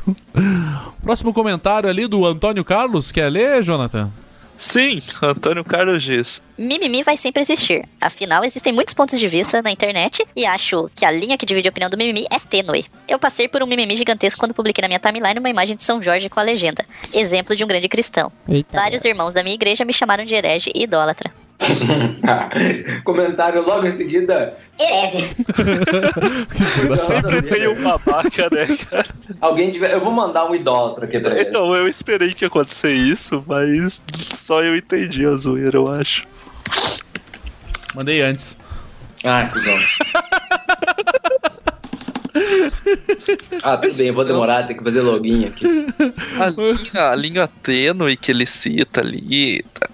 Próximo 1.03 1.31
comentário 1.33 1.87
ali 1.87 2.07
do 2.07 2.25
Antônio 2.25 2.65
Carlos. 2.65 3.11
Quer 3.11 3.29
ler, 3.31 3.61
Jonathan? 3.63 4.09
Sim, 4.57 5.01
Antônio 5.21 5.63
Carlos 5.63 6.03
diz. 6.03 6.41
Mimimi 6.57 7.03
vai 7.03 7.15
sempre 7.15 7.41
existir. 7.41 7.87
Afinal, 8.01 8.43
existem 8.43 8.73
muitos 8.73 8.93
pontos 8.93 9.19
de 9.19 9.27
vista 9.27 9.61
na 9.61 9.71
internet 9.71 10.25
e 10.35 10.45
acho 10.45 10.89
que 10.95 11.05
a 11.05 11.11
linha 11.11 11.37
que 11.37 11.45
divide 11.45 11.67
a 11.67 11.71
opinião 11.71 11.89
do 11.89 11.97
mimimi 11.97 12.25
é 12.31 12.39
tênue. 12.39 12.85
Eu 13.07 13.19
passei 13.19 13.47
por 13.47 13.61
um 13.61 13.67
mimimi 13.67 13.95
gigantesco 13.95 14.39
quando 14.39 14.55
publiquei 14.55 14.81
na 14.81 14.87
minha 14.87 14.99
timeline 14.99 15.39
uma 15.39 15.49
imagem 15.49 15.75
de 15.75 15.83
São 15.83 16.01
Jorge 16.01 16.29
com 16.29 16.39
a 16.39 16.43
legenda: 16.43 16.83
Exemplo 17.13 17.55
de 17.55 17.63
um 17.63 17.67
grande 17.67 17.87
cristão. 17.87 18.31
Eita. 18.49 18.75
Vários 18.75 19.05
irmãos 19.05 19.33
da 19.33 19.43
minha 19.43 19.55
igreja 19.55 19.85
me 19.85 19.93
chamaram 19.93 20.25
de 20.25 20.33
herege 20.33 20.71
e 20.73 20.83
idólatra. 20.83 21.31
Comentário 23.03 23.65
logo 23.65 23.85
em 23.87 23.91
seguida. 23.91 24.57
Herege. 24.79 25.35
Sempre 27.07 27.41
tem 27.41 27.67
um 27.67 27.83
babaca, 27.83 28.49
né, 28.51 28.77
cara? 28.89 29.07
Alguém 29.41 29.71
tiver. 29.71 29.91
Eu 29.91 29.99
vou 29.99 30.11
mandar 30.11 30.45
um 30.45 30.55
idólatra 30.55 31.05
aqui 31.05 31.19
pra 31.19 31.31
ele. 31.35 31.49
Então, 31.49 31.75
eu 31.75 31.87
esperei 31.87 32.33
que 32.33 32.45
ia 32.45 32.47
acontecer 32.47 32.93
isso, 32.93 33.43
mas 33.47 34.01
só 34.35 34.63
eu 34.63 34.75
entendi 34.75 35.25
a 35.25 35.35
zoeira, 35.35 35.77
eu 35.77 35.89
acho. 35.89 36.25
Mandei 37.95 38.21
antes. 38.21 38.57
Ah, 39.23 39.49
cuzão. 39.51 39.77
ah, 43.63 43.77
tudo 43.77 43.95
bem, 43.95 44.07
eu 44.07 44.13
vou 44.13 44.23
demorar, 44.23 44.67
tem 44.67 44.77
que 44.77 44.83
fazer 44.83 45.01
login 45.01 45.45
aqui. 45.45 45.65
A 46.39 46.49
linha, 46.49 47.09
a 47.09 47.15
linha 47.15 47.47
tênue 47.47 48.15
que 48.15 48.31
ele 48.31 48.45
cita 48.45 49.01
ali, 49.01 49.63
tá, 49.73 49.89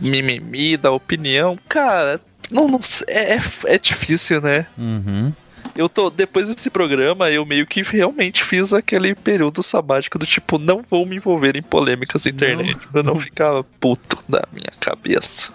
mimimi, 0.00 0.76
da 0.76 0.90
opinião, 0.90 1.58
cara, 1.68 2.20
não, 2.50 2.68
não 2.68 2.80
é, 3.06 3.34
é, 3.34 3.42
é 3.66 3.78
difícil, 3.78 4.40
né? 4.40 4.66
Uhum. 4.76 5.32
Eu 5.76 5.88
tô, 5.88 6.10
depois 6.10 6.48
desse 6.48 6.68
programa, 6.68 7.30
eu 7.30 7.46
meio 7.46 7.66
que 7.66 7.82
realmente 7.82 8.44
fiz 8.44 8.72
aquele 8.72 9.14
período 9.14 9.62
sabático 9.62 10.18
do 10.18 10.26
tipo, 10.26 10.58
não 10.58 10.84
vou 10.88 11.06
me 11.06 11.16
envolver 11.16 11.56
em 11.56 11.62
polêmicas 11.62 12.24
na 12.24 12.30
internet, 12.30 12.86
pra 12.88 13.02
não 13.02 13.18
ficar 13.18 13.62
puto 13.78 14.18
da 14.28 14.42
minha 14.52 14.72
cabeça. 14.80 15.52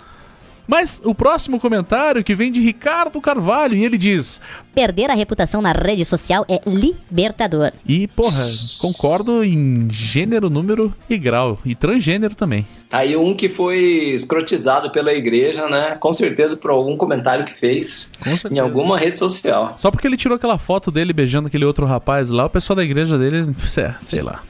Mas 0.68 1.02
o 1.04 1.14
próximo 1.14 1.60
comentário 1.60 2.24
que 2.24 2.34
vem 2.36 2.52
de 2.52 2.60
Ricardo 2.60 3.22
Carvalho 3.22 3.76
e 3.76 3.86
ele 3.86 3.98
diz: 3.98 4.42
Perder 4.74 5.10
a 5.10 5.14
reputação 5.14 5.62
na 5.62 5.72
rede 5.72 6.04
social 6.06 6.46
é 6.50 6.60
libertador. 6.66 7.72
E 7.86 8.08
porra, 8.08 8.44
concordo 8.82 9.44
em 9.44 9.88
gênero, 9.92 10.50
número 10.50 10.94
e 11.10 11.18
grau. 11.18 11.60
E 11.64 11.76
transgênero 11.76 12.36
também. 12.36 12.66
Tá 12.90 13.00
aí 13.00 13.16
um 13.16 13.36
que 13.36 13.48
foi 13.50 13.78
escrotizado 14.14 14.92
pela 14.92 15.14
igreja, 15.14 15.68
né? 15.68 15.96
Com 16.00 16.14
certeza 16.14 16.58
por 16.58 16.72
algum 16.72 16.98
comentário 16.98 17.46
que 17.46 17.54
fez 17.54 18.12
Com 18.20 18.38
certeza. 18.38 18.54
em 18.54 18.60
alguma 18.60 18.98
rede 18.98 19.20
social. 19.20 19.74
Só 19.78 19.92
porque 19.92 20.08
ele 20.08 20.18
tirou 20.18 20.36
aquela 20.36 20.58
foto 20.58 20.92
dele 20.92 21.14
beijando 21.14 21.48
aquele 21.48 21.66
outro 21.66 21.86
rapaz 21.86 22.30
lá, 22.30 22.46
o 22.46 22.50
pessoal 22.50 22.76
da 22.76 22.84
igreja 22.84 23.18
dele, 23.18 23.54
sei, 23.60 23.90
sei 24.00 24.22
lá. 24.22 24.42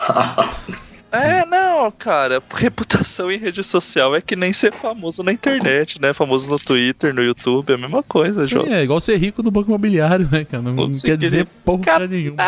É, 1.12 1.44
não, 1.44 1.90
cara, 1.90 2.42
reputação 2.54 3.30
em 3.30 3.36
rede 3.38 3.62
social 3.62 4.16
é 4.16 4.20
que 4.22 4.34
nem 4.34 4.52
ser 4.52 4.72
famoso 4.72 5.22
na 5.22 5.30
internet, 5.32 6.00
né? 6.00 6.14
Famoso 6.14 6.50
no 6.50 6.58
Twitter, 6.58 7.14
no 7.14 7.22
YouTube, 7.22 7.70
é 7.70 7.74
a 7.74 7.78
mesma 7.78 8.02
coisa, 8.02 8.46
João. 8.46 8.66
É 8.66 8.82
igual 8.82 8.98
ser 9.00 9.18
rico 9.18 9.42
no 9.42 9.50
banco 9.50 9.68
imobiliário, 9.68 10.26
né, 10.32 10.44
cara? 10.44 10.62
Não, 10.62 10.72
não 10.72 10.90
quer 10.90 11.16
dizer 11.18 11.46
porra 11.64 11.82
Cara- 11.82 12.06
nenhuma. 12.06 12.38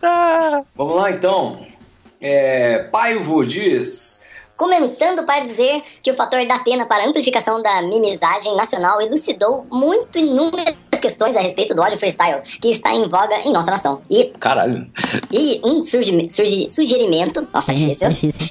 Tá. 0.00 0.62
Vamos 0.76 0.96
lá 0.96 1.10
então. 1.10 1.66
É, 2.20 2.84
Paivo 2.84 3.44
diz. 3.44 4.26
Comentando 4.56 5.24
para 5.26 5.40
dizer 5.44 5.82
que 6.02 6.10
o 6.10 6.14
fator 6.14 6.46
da 6.46 6.54
Atena 6.56 6.86
para 6.86 7.04
a 7.04 7.08
amplificação 7.08 7.60
da 7.60 7.82
mimizagem 7.82 8.54
nacional 8.56 9.00
elucidou 9.00 9.66
muito 9.70 10.18
inúmeras 10.18 10.74
questões 11.04 11.36
a 11.36 11.40
respeito 11.40 11.74
do 11.74 11.82
ódio 11.82 11.98
freestyle 11.98 12.40
que 12.62 12.70
está 12.70 12.90
em 12.94 13.06
voga 13.08 13.36
em 13.44 13.52
nossa 13.52 13.70
nação. 13.70 14.00
E, 14.08 14.32
Caralho. 14.40 14.86
e 15.30 15.60
um 15.62 15.84
surgi, 15.84 16.28
surgi, 16.30 16.70
sugerimento. 16.70 17.46
Nossa, 17.52 17.72
É, 17.72 17.74
difícil. 17.74 18.06
é 18.06 18.10
difícil. 18.10 18.48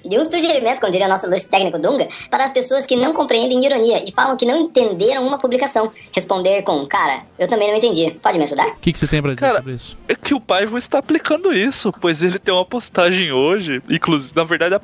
de 0.02 0.18
um 0.18 0.24
sugerimento, 0.24 0.80
como 0.80 0.90
diria 0.90 1.06
nosso 1.08 1.28
luxo 1.28 1.50
técnico 1.50 1.78
Dunga, 1.78 2.08
para 2.30 2.44
as 2.44 2.52
pessoas 2.52 2.86
que 2.86 2.96
não 2.96 3.12
compreendem 3.12 3.62
ironia 3.62 4.02
e 4.08 4.12
falam 4.12 4.34
que 4.34 4.46
não 4.46 4.56
entenderam 4.56 5.26
uma 5.26 5.38
publicação. 5.38 5.92
Responder 6.12 6.62
com, 6.62 6.86
cara, 6.86 7.22
eu 7.38 7.48
também 7.48 7.68
não 7.70 7.76
entendi. 7.76 8.12
Pode 8.22 8.38
me 8.38 8.44
ajudar? 8.44 8.68
O 8.68 8.76
que, 8.76 8.92
que 8.92 8.98
você 8.98 9.06
tem 9.06 9.20
pra 9.20 9.34
dizer 9.34 9.40
Cara, 9.46 9.58
sobre 9.58 9.74
isso? 9.74 9.96
É 10.08 10.14
que 10.14 10.32
o 10.32 10.40
Paivo 10.40 10.78
está 10.78 10.98
aplicando 11.00 11.52
isso, 11.52 11.92
pois 12.00 12.22
ele 12.22 12.38
tem 12.38 12.54
uma 12.54 12.64
postagem 12.64 13.30
hoje, 13.30 13.82
inclusive, 13.90 14.34
na 14.34 14.44
verdade, 14.44 14.74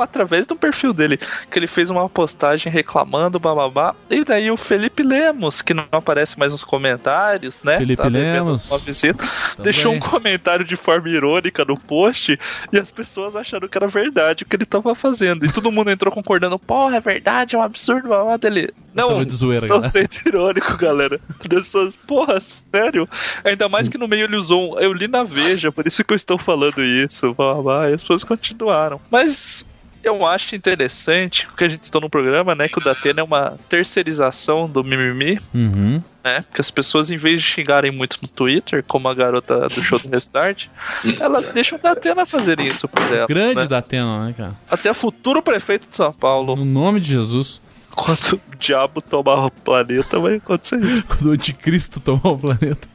através 0.00 0.46
do 0.46 0.56
perfil 0.56 0.92
dele, 0.92 1.18
que 1.50 1.58
ele 1.58 1.66
fez 1.66 1.90
uma 1.90 2.08
postagem 2.08 2.72
reclamando, 2.72 3.38
bababá, 3.38 3.94
e 4.08 4.24
daí 4.24 4.50
o 4.50 4.56
Felipe 4.56 5.02
Lemos, 5.02 5.62
que 5.62 5.74
não 5.74 5.86
aparece 5.90 6.38
mais 6.38 6.52
nos 6.52 6.64
comentários, 6.64 7.62
né? 7.62 7.78
Felipe 7.78 8.02
tá 8.02 8.08
Lemos. 8.08 8.70
Uma 8.70 8.78
visita, 8.78 9.24
deixou 9.58 9.92
um 9.92 9.98
comentário 9.98 10.64
de 10.64 10.76
forma 10.76 11.08
irônica 11.08 11.64
no 11.64 11.78
post, 11.78 12.38
e 12.72 12.78
as 12.78 12.90
pessoas 12.90 13.34
acharam 13.36 13.68
que 13.68 13.76
era 13.76 13.88
verdade 13.88 14.44
o 14.44 14.46
que 14.46 14.56
ele 14.56 14.66
tava 14.66 14.94
fazendo, 14.94 15.44
e 15.44 15.52
todo 15.52 15.72
mundo 15.72 15.90
entrou 15.90 16.12
concordando, 16.12 16.58
porra, 16.58 16.96
é 16.96 17.00
verdade, 17.00 17.56
é 17.56 17.58
um 17.58 17.62
absurdo, 17.62 18.08
babá 18.08 18.36
dele. 18.36 18.72
Não, 18.94 19.24
de 19.24 19.34
zoeira, 19.34 19.66
estou 19.66 19.80
galera. 19.80 19.90
sendo 19.90 20.28
irônico, 20.28 20.76
galera. 20.76 21.20
Das 21.48 21.64
pessoas, 21.64 21.96
porra, 21.96 22.38
sério? 22.40 23.08
Ainda 23.44 23.68
mais 23.68 23.88
que 23.88 23.98
no 23.98 24.06
meio 24.08 24.24
ele 24.24 24.36
usou 24.36 24.74
um. 24.76 24.78
Eu 24.78 24.92
li 24.92 25.08
na 25.08 25.24
Veja, 25.24 25.72
por 25.72 25.86
isso 25.86 26.04
que 26.04 26.12
eu 26.12 26.16
estou 26.16 26.38
falando 26.38 26.82
isso. 26.82 27.34
Blá, 27.34 27.54
blá, 27.54 27.90
e 27.90 27.94
as 27.94 28.02
pessoas 28.02 28.22
continuaram. 28.24 29.00
Mas 29.10 29.66
eu 30.02 30.24
acho 30.26 30.54
interessante 30.54 31.48
que 31.56 31.64
a 31.64 31.68
gente 31.68 31.82
está 31.82 31.98
no 31.98 32.10
programa, 32.10 32.54
né? 32.54 32.68
Que 32.68 32.78
o 32.78 32.82
Datena 32.84 33.20
é 33.20 33.24
uma 33.24 33.58
terceirização 33.70 34.68
do 34.68 34.84
mimimi, 34.84 35.40
Uhum. 35.54 36.02
né? 36.22 36.44
Que 36.52 36.60
as 36.60 36.70
pessoas, 36.70 37.10
em 37.10 37.16
vez 37.16 37.40
de 37.40 37.46
xingarem 37.48 37.90
muito 37.90 38.18
no 38.20 38.28
Twitter, 38.28 38.84
como 38.86 39.08
a 39.08 39.14
garota 39.14 39.66
do 39.68 39.82
show 39.82 39.98
do 39.98 40.08
Restart, 40.08 40.66
elas 41.18 41.46
deixam 41.48 41.78
o 41.78 41.82
Datena 41.82 42.26
fazer 42.26 42.60
isso 42.60 42.86
por 42.86 43.02
elas. 43.12 43.26
Grande 43.26 43.54
né? 43.56 43.66
da 43.66 43.78
Atena, 43.78 44.26
né, 44.26 44.34
cara? 44.36 44.54
Até 44.70 44.92
futuro 44.92 45.42
prefeito 45.42 45.88
de 45.88 45.96
São 45.96 46.12
Paulo. 46.12 46.54
No 46.54 46.64
nome 46.66 47.00
de 47.00 47.08
Jesus. 47.12 47.62
Quando 47.94 48.34
o 48.34 48.56
diabo 48.56 49.00
tomar 49.00 49.46
o 49.46 49.50
planeta, 49.50 50.18
vai 50.18 50.36
acontecer 50.36 50.82
isso. 50.84 51.04
Quando 51.04 51.26
o 51.26 51.30
anticristo 51.32 52.00
tomar 52.00 52.32
o 52.32 52.38
planeta. 52.38 52.88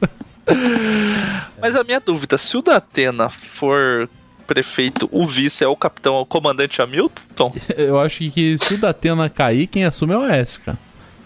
Mas 1.60 1.76
a 1.76 1.84
minha 1.84 2.00
dúvida, 2.00 2.36
se 2.38 2.56
o 2.56 2.62
Datena 2.62 3.30
for 3.30 4.08
prefeito, 4.46 5.08
o 5.12 5.26
vice 5.26 5.62
é 5.62 5.68
o 5.68 5.76
capitão, 5.76 6.16
é 6.16 6.20
o 6.20 6.26
comandante 6.26 6.82
Hamilton? 6.82 7.54
Eu 7.76 8.00
acho 8.00 8.28
que 8.30 8.58
se 8.58 8.74
o 8.74 8.78
Datena 8.78 9.30
cair, 9.30 9.68
quem 9.68 9.84
assume 9.84 10.12
é 10.12 10.18
o 10.18 10.22
Aécio, 10.22 10.60
cara. 10.60 10.78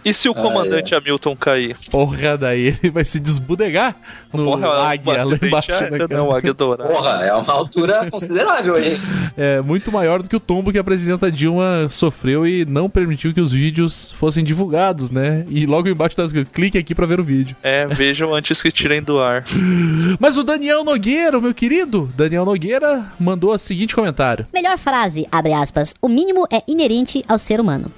E 0.05 0.13
se 0.13 0.29
o 0.29 0.35
comandante 0.35 0.95
Hamilton 0.95 1.35
cair? 1.37 1.77
Porra, 1.91 2.37
daí 2.37 2.77
ele 2.83 2.91
vai 2.91 3.05
se 3.05 3.19
desbudegar 3.19 3.97
no 4.33 4.45
Porra, 4.45 4.67
é 4.67 4.69
um 4.69 4.73
águia 4.73 5.25
lá 5.25 5.39
embaixo. 5.43 5.73
aéreo, 5.73 5.99
cara? 5.99 6.09
né? 6.09 6.21
O 6.21 6.33
águia 6.33 6.53
dourado. 6.53 6.93
Porra, 6.93 7.25
é 7.25 7.35
uma 7.35 7.53
altura 7.53 8.11
considerável 8.11 8.75
aí. 8.75 9.01
É 9.37 9.61
muito 9.61 9.91
maior 9.91 10.23
do 10.23 10.29
que 10.29 10.37
o 10.37 10.41
tombo 10.41 10.71
que 10.71 10.79
a 10.79 10.85
presidenta 10.85 11.31
Dilma 11.31 11.89
sofreu 11.89 12.47
e 12.47 12.65
não 12.65 12.89
permitiu 12.89 13.35
que 13.35 13.41
os 13.41 13.51
vídeos 13.51 14.13
fossem 14.13 14.45
divulgados, 14.45 15.11
né? 15.11 15.45
E 15.49 15.67
logo 15.67 15.89
embaixo 15.89 16.15
tá 16.15 16.25
escrito, 16.25 16.53
clique 16.53 16.79
aqui 16.79 16.95
pra 16.95 17.05
ver 17.05 17.19
o 17.19 17.25
vídeo. 17.25 17.57
É, 17.61 17.85
vejam 17.87 18.33
antes 18.33 18.63
que 18.63 18.71
tirem 18.71 19.03
do 19.03 19.19
ar. 19.19 19.45
Mas 20.21 20.37
o 20.37 20.45
Daniel 20.45 20.85
Nogueira, 20.85 21.37
o 21.37 21.43
meu 21.43 21.53
querido, 21.53 22.09
Daniel 22.17 22.45
Nogueira, 22.45 23.07
mandou 23.19 23.53
o 23.53 23.59
seguinte 23.59 23.95
comentário. 23.95 24.47
Melhor 24.55 24.79
frase, 24.79 25.27
abre 25.33 25.53
aspas. 25.53 25.95
O 26.01 26.09
mínimo 26.09 26.47
é 26.53 26.63
inerente 26.69 27.25
ao 27.27 27.39
ser 27.39 27.59
humano. 27.61 27.91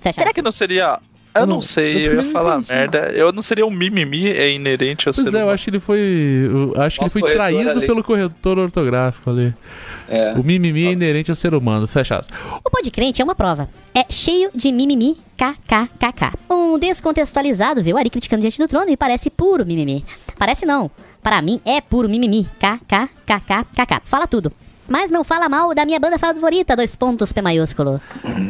Fecha 0.00 0.20
Será 0.20 0.32
que 0.32 0.42
não 0.42 0.52
seria. 0.52 0.98
Eu 1.34 1.46
não 1.46 1.54
não- 1.56 1.60
sei, 1.60 2.06
eu 2.06 2.12
eu, 2.14 2.22
ia 2.24 2.30
falar 2.30 2.58
entendi. 2.58 2.72
merda. 2.72 2.98
Eu 3.12 3.32
não 3.32 3.42
seria 3.42 3.66
um 3.66 3.70
mimimi, 3.70 4.28
é 4.28 4.52
inerente 4.52 5.08
ao 5.08 5.14
Pois 5.14 5.26
ser 5.28 5.34
é, 5.34 5.38
eu 5.38 5.42
humano. 5.42 5.54
acho 5.54 5.64
que 5.64 5.70
ele 5.70 5.80
foi. 5.80 5.98
eu 5.98 6.80
acho 6.82 6.98
que 6.98 7.04
ele 7.04 7.10
foi 7.10 7.22
traído 7.32 7.70
ali. 7.70 7.86
pelo 7.86 8.04
corretor 8.04 8.58
ortográfico 8.58 9.30
ali. 9.30 9.52
É. 10.08 10.32
O 10.34 10.44
mimimi 10.44 10.86
é 10.86 10.92
inerente 10.92 11.30
ao 11.30 11.34
ser 11.34 11.54
humano. 11.54 11.86
Fechado. 11.88 12.26
O 12.64 12.70
Podcrente 12.70 13.20
é 13.20 13.24
uma 13.24 13.34
prova. 13.34 13.68
É 13.94 14.04
cheio 14.10 14.50
de 14.54 14.70
mimimi, 14.70 15.16
kkkk. 15.36 16.36
Um 16.50 16.78
descontextualizado 16.78 17.82
viu 17.82 17.96
Ari 17.98 18.10
criticando 18.10 18.40
diante 18.42 18.58
do 18.58 18.68
trono 18.68 18.90
e 18.90 18.96
parece 18.96 19.28
puro 19.30 19.64
mimimi. 19.66 20.04
Parece 20.38 20.64
não. 20.66 20.90
Para 21.22 21.40
mim 21.42 21.60
é 21.64 21.80
puro 21.80 22.08
mimimi, 22.08 22.46
kkkkkk. 22.60 24.00
Fala 24.04 24.26
tudo. 24.26 24.52
Mas 24.88 25.10
não 25.10 25.24
fala 25.24 25.48
mal 25.48 25.74
da 25.74 25.84
minha 25.84 25.98
banda 25.98 26.18
favorita, 26.18 26.76
dois 26.76 26.94
pontos 26.94 27.32
P 27.32 27.40
maiúsculo. 27.40 28.00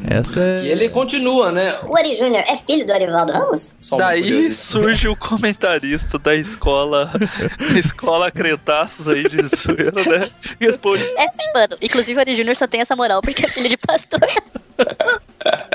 Essa 0.08 0.40
é. 0.40 0.64
E 0.64 0.68
ele 0.68 0.88
continua, 0.88 1.52
né? 1.52 1.76
O 1.86 1.96
Ari 1.96 2.16
Júnior 2.16 2.42
é 2.46 2.56
filho 2.56 2.86
do 2.86 2.92
Arivaldo 2.92 3.32
Ramos? 3.32 3.76
Só 3.78 3.96
Daí 3.96 4.52
surge 4.52 5.08
o 5.08 5.16
comentarista 5.16 6.18
da 6.18 6.34
escola, 6.34 7.12
escola 7.76 8.30
Cretaços 8.30 9.08
aí 9.08 9.22
de 9.24 9.42
zoeira, 9.46 9.92
né? 9.92 10.28
E 10.60 10.66
responde: 10.66 11.04
É 11.16 11.28
sim, 11.28 11.52
mano. 11.54 11.76
Inclusive 11.80 12.18
o 12.18 12.20
Ari 12.20 12.34
Júnior 12.34 12.56
só 12.56 12.66
tem 12.66 12.80
essa 12.80 12.96
moral 12.96 13.22
porque 13.22 13.46
é 13.46 13.48
filho 13.48 13.68
de 13.68 13.76
pastor. 13.76 14.20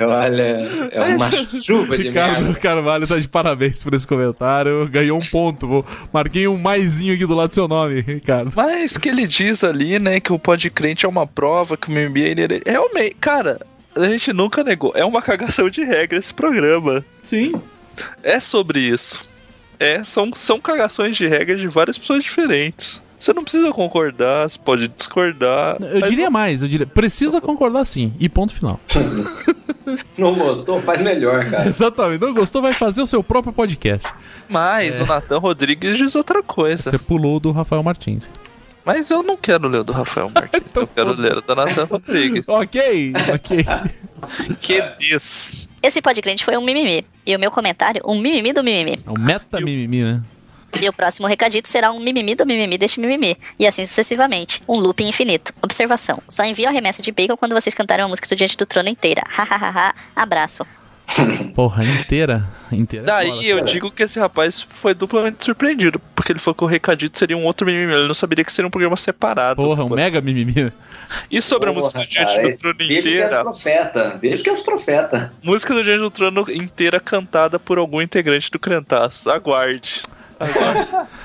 Olha, 0.00 0.88
é 0.92 1.00
uma 1.14 1.30
chuva 1.30 1.96
de 1.98 2.08
Ricardo 2.08 2.42
merda. 2.44 2.60
Carvalho 2.60 3.06
tá 3.06 3.18
de 3.18 3.28
parabéns 3.28 3.82
por 3.82 3.94
esse 3.94 4.06
comentário. 4.06 4.88
Ganhou 4.88 5.18
um 5.18 5.24
ponto. 5.24 5.66
Vou- 5.66 5.86
Marquei 6.12 6.46
um 6.48 6.56
maisinho 6.56 7.14
aqui 7.14 7.26
do 7.26 7.34
lado 7.34 7.48
do 7.50 7.54
seu 7.54 7.68
nome, 7.68 8.00
Ricardo. 8.00 8.52
Mas 8.54 8.96
que 8.96 9.08
ele 9.08 9.26
diz 9.26 9.64
ali, 9.64 9.98
né, 9.98 10.20
que 10.20 10.32
o 10.32 10.38
podcrente 10.38 11.04
é 11.06 11.08
uma 11.08 11.26
prova, 11.26 11.76
que 11.76 11.88
o 11.88 11.90
mimimi 11.90 12.22
é 12.24 12.30
inerente. 12.32 12.62
Realmente, 12.66 13.16
cara, 13.20 13.60
a 13.96 14.04
gente 14.06 14.32
nunca 14.32 14.62
negou. 14.64 14.92
É 14.94 15.04
uma 15.04 15.22
cagação 15.22 15.68
de 15.68 15.82
regra 15.84 16.18
esse 16.18 16.32
programa. 16.32 17.04
Sim. 17.22 17.52
É 18.22 18.40
sobre 18.40 18.80
isso. 18.80 19.28
É, 19.78 20.02
são, 20.04 20.30
são 20.34 20.60
cagações 20.60 21.16
de 21.16 21.26
regra 21.26 21.56
de 21.56 21.66
várias 21.68 21.98
pessoas 21.98 22.22
diferentes. 22.24 23.02
Você 23.24 23.32
não 23.32 23.42
precisa 23.42 23.72
concordar, 23.72 24.46
você 24.50 24.58
pode 24.58 24.86
discordar. 24.88 25.78
Eu 25.80 26.02
diria 26.02 26.28
mais, 26.30 26.60
eu 26.60 26.68
diria. 26.68 26.86
Precisa 26.86 27.40
concordar 27.40 27.86
sim. 27.86 28.12
E 28.20 28.28
ponto 28.28 28.52
final. 28.52 28.78
Não 30.18 30.34
gostou? 30.34 30.80
Faz 30.80 31.00
melhor, 31.00 31.48
cara. 31.50 31.68
Exatamente. 31.68 32.20
Não 32.20 32.34
gostou, 32.34 32.60
vai 32.60 32.74
fazer 32.74 33.00
o 33.00 33.06
seu 33.06 33.22
próprio 33.22 33.52
podcast. 33.52 34.12
Mas 34.48 35.00
o 35.00 35.06
Natan 35.06 35.38
Rodrigues 35.38 35.96
diz 35.96 36.14
outra 36.14 36.42
coisa. 36.42 36.90
Você 36.90 36.98
pulou 36.98 37.40
do 37.40 37.50
Rafael 37.50 37.82
Martins. 37.82 38.28
Mas 38.84 39.10
eu 39.10 39.22
não 39.22 39.36
quero 39.38 39.68
ler 39.68 39.80
o 39.80 39.84
do 39.84 39.92
Rafael 39.92 40.28
Martins, 40.34 40.62
Então 40.70 40.82
eu 40.82 40.86
quero 40.86 41.12
ler 41.12 41.38
o 41.38 41.40
do 41.40 41.54
Natan 41.54 41.84
Rodrigues. 41.84 42.46
ok, 42.48 43.12
ok. 43.32 43.64
que 44.60 44.82
diz. 44.98 45.68
Esse 45.82 46.02
podcrente 46.02 46.44
foi 46.44 46.56
um 46.58 46.62
mimimi. 46.64 47.04
E 47.26 47.34
o 47.34 47.38
meu 47.38 47.50
comentário, 47.50 48.02
um 48.04 48.20
mimimi 48.20 48.52
do 48.52 48.62
mimimi. 48.62 48.98
É 49.06 49.10
um 49.10 49.22
meta 49.22 49.60
mimimi, 49.60 50.02
né? 50.02 50.22
E 50.80 50.88
o 50.88 50.92
próximo 50.92 51.26
recadito 51.26 51.68
será 51.68 51.92
um 51.92 52.00
mimimi 52.00 52.34
do 52.34 52.46
mimimi 52.46 52.76
deste 52.76 53.00
mimimi. 53.00 53.36
E 53.58 53.66
assim 53.66 53.86
sucessivamente. 53.86 54.62
Um 54.68 54.78
loop 54.78 55.02
infinito. 55.02 55.52
Observação. 55.62 56.22
Só 56.28 56.44
envio 56.44 56.68
a 56.68 56.72
remessa 56.72 57.02
de 57.02 57.12
bacon 57.12 57.36
quando 57.36 57.52
vocês 57.52 57.74
cantarem 57.74 58.04
a 58.04 58.08
música 58.08 58.28
do 58.28 58.36
Diante 58.36 58.56
do 58.56 58.66
Trono 58.66 58.88
inteira. 58.88 59.22
Hahaha. 59.28 59.94
Abraço. 60.14 60.66
Porra, 61.54 61.84
inteira. 61.84 62.48
Inteira. 62.72 63.04
é. 63.04 63.06
Daí 63.06 63.48
eu 63.48 63.60
digo 63.62 63.90
que 63.90 64.02
esse 64.02 64.18
rapaz 64.18 64.60
foi 64.60 64.94
duplamente 64.94 65.44
surpreendido, 65.44 66.00
porque 66.14 66.32
ele 66.32 66.38
falou 66.38 66.54
que 66.54 66.64
o 66.64 66.66
recadito 66.66 67.18
seria 67.18 67.36
um 67.36 67.44
outro 67.44 67.66
mimimi, 67.66 67.92
ele 67.92 68.06
não 68.06 68.14
saberia 68.14 68.44
que 68.44 68.52
seria 68.52 68.66
um 68.66 68.70
programa 68.70 68.96
separado. 68.96 69.62
Porra, 69.62 69.84
um 69.84 69.90
mega 69.90 70.20
mimimi. 70.20 70.72
E 71.30 71.40
sobre 71.40 71.70
a 71.70 71.72
Porra, 71.72 71.84
música 71.84 72.02
do 72.02 72.08
Diante 72.08 72.34
cara, 72.34 72.50
do 72.50 72.56
Trono 72.56 72.78
Vejo 72.78 72.88
que 72.88 72.94
és 72.96 73.06
inteira, 73.06 73.42
profeta. 73.44 74.18
Vejo 74.20 74.42
que 74.42 74.50
és 74.50 74.60
profeta. 74.60 75.32
música 75.42 75.74
do 75.74 75.84
Diante 75.84 76.00
do 76.00 76.10
Trono 76.10 76.46
inteira 76.50 76.98
cantada 76.98 77.58
por 77.58 77.78
algum 77.78 78.00
integrante 78.00 78.50
do 78.50 78.58
Crentaço. 78.58 79.30
Aguarde. 79.30 80.02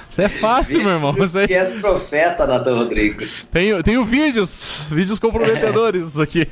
Isso 0.10 0.22
é 0.22 0.30
fácil, 0.30 0.84
meu 0.84 0.94
irmão. 0.94 1.16
Aí. 1.36 1.48
Que 1.48 1.54
és 1.54 1.72
profeta, 1.72 2.46
Nathan 2.48 2.76
Rodrigues. 2.76 3.50
Tenho, 3.52 3.84
tenho 3.84 4.04
vídeos, 4.06 4.88
vídeos 4.92 5.20
comprometedores 5.20 6.20
aqui. 6.20 6.48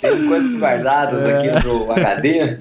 Tem 0.00 0.26
coisas 0.26 0.58
guardadas 0.58 1.24
aqui 1.26 1.48
no 1.66 1.92
HD. 1.92 2.58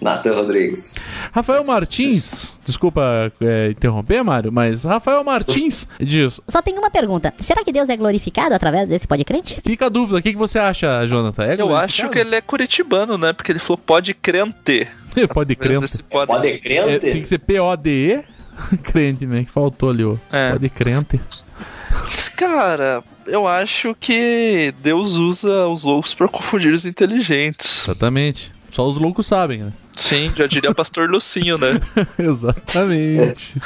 Nathan 0.00 0.34
Rodrigues. 0.34 0.96
Rafael 1.32 1.64
Martins, 1.64 2.60
desculpa 2.64 3.32
é, 3.40 3.70
interromper, 3.70 4.22
Mário, 4.22 4.52
mas 4.52 4.84
Rafael 4.84 5.22
Martins 5.24 5.86
diz: 6.00 6.40
Só 6.48 6.62
tem 6.62 6.78
uma 6.78 6.90
pergunta. 6.90 7.32
Será 7.40 7.64
que 7.64 7.72
Deus 7.72 7.88
é 7.88 7.96
glorificado 7.96 8.54
através 8.54 8.88
desse 8.88 9.06
podcrente? 9.06 9.60
fica 9.64 9.86
a 9.86 9.88
dúvida, 9.88 10.18
o 10.18 10.22
que, 10.22 10.32
que 10.32 10.38
você 10.38 10.58
acha, 10.58 11.06
Jonathan? 11.06 11.44
É 11.44 11.60
Eu 11.60 11.76
acho 11.76 12.08
que 12.08 12.18
ele 12.18 12.34
é 12.34 12.40
curitibano, 12.40 13.18
né? 13.18 13.32
Porque 13.32 13.52
ele 13.52 13.58
falou 13.58 13.78
pode 13.78 14.14
crente. 14.14 14.88
Pode 15.32 15.56
crente. 15.56 16.02
pode... 16.04 16.26
Pode 16.26 16.46
É, 16.46 16.58
crente? 16.58 16.98
tem 17.00 17.22
que 17.22 17.28
ser 17.28 17.38
P-O-D-E. 17.38 18.22
crente, 18.84 19.26
né? 19.26 19.44
Que 19.44 19.50
faltou 19.50 19.90
ali, 19.90 20.04
ó. 20.04 20.16
É. 20.30 20.52
Pode 20.52 20.68
crente. 20.68 21.20
Cara, 22.36 23.02
eu 23.26 23.46
acho 23.46 23.96
que 23.98 24.72
Deus 24.80 25.14
usa 25.14 25.66
os 25.66 25.82
loucos 25.84 26.14
pra 26.14 26.28
confundir 26.28 26.72
os 26.72 26.84
inteligentes. 26.84 27.84
Exatamente. 27.84 28.52
Só 28.70 28.86
os 28.86 28.96
loucos 28.96 29.26
sabem, 29.26 29.64
né? 29.64 29.72
Sim, 29.98 30.32
já 30.36 30.46
diria 30.46 30.72
pastor 30.72 31.10
Lucinho, 31.10 31.58
né? 31.58 31.80
Exatamente. 32.16 33.60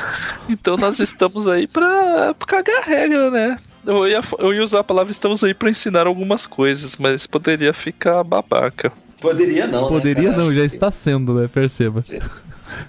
Então 0.48 0.78
nós 0.78 0.98
estamos 0.98 1.46
aí 1.46 1.66
pra, 1.68 2.34
pra 2.34 2.46
cagar 2.46 2.78
a 2.78 2.84
regra, 2.86 3.30
né? 3.30 3.58
Eu 3.84 4.08
ia, 4.08 4.20
eu 4.38 4.54
ia 4.54 4.62
usar 4.62 4.80
a 4.80 4.84
palavra 4.84 5.10
estamos 5.10 5.44
aí 5.44 5.52
pra 5.52 5.68
ensinar 5.68 6.06
algumas 6.06 6.46
coisas, 6.46 6.96
mas 6.96 7.26
poderia 7.26 7.74
ficar 7.74 8.24
babaca. 8.24 8.90
Poderia 9.20 9.66
não, 9.66 9.82
né, 9.82 9.88
Poderia 9.88 10.30
cara? 10.30 10.42
não, 10.42 10.52
já 10.52 10.64
está 10.64 10.90
sendo, 10.90 11.34
né? 11.34 11.48
Perceba. 11.52 12.02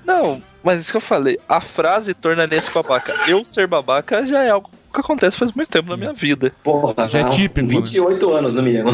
Não, 0.05 0.41
mas 0.63 0.79
isso 0.79 0.91
que 0.91 0.97
eu 0.97 1.01
falei, 1.01 1.37
a 1.47 1.59
frase 1.59 2.13
torna-se 2.13 2.73
babaca. 2.73 3.13
Eu 3.27 3.43
ser 3.43 3.67
babaca 3.67 4.25
já 4.25 4.41
é 4.41 4.49
algo 4.51 4.69
que 4.93 4.99
acontece 5.01 5.37
faz 5.37 5.51
muito 5.51 5.69
tempo 5.69 5.89
na 5.89 5.97
minha 5.97 6.13
vida. 6.13 6.53
Porra, 6.63 7.09
Já 7.09 7.19
é 7.19 7.29
típico, 7.29 7.67
né? 7.67 7.75
28 7.75 8.33
anos 8.33 8.55
no 8.55 8.63
mínimo. 8.63 8.89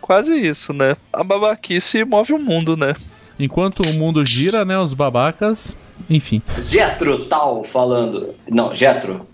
Quase 0.00 0.34
isso, 0.36 0.72
né? 0.72 0.96
A 1.12 1.24
babaquice 1.24 2.04
move 2.04 2.32
o 2.32 2.38
mundo, 2.38 2.76
né? 2.76 2.94
Enquanto 3.38 3.80
o 3.80 3.92
mundo 3.94 4.24
gira, 4.26 4.64
né? 4.64 4.78
Os 4.78 4.94
babacas. 4.94 5.76
Enfim. 6.10 6.42
Getro 6.60 7.26
tal 7.26 7.64
falando. 7.64 8.30
Não, 8.48 8.72
Getro. 8.74 9.26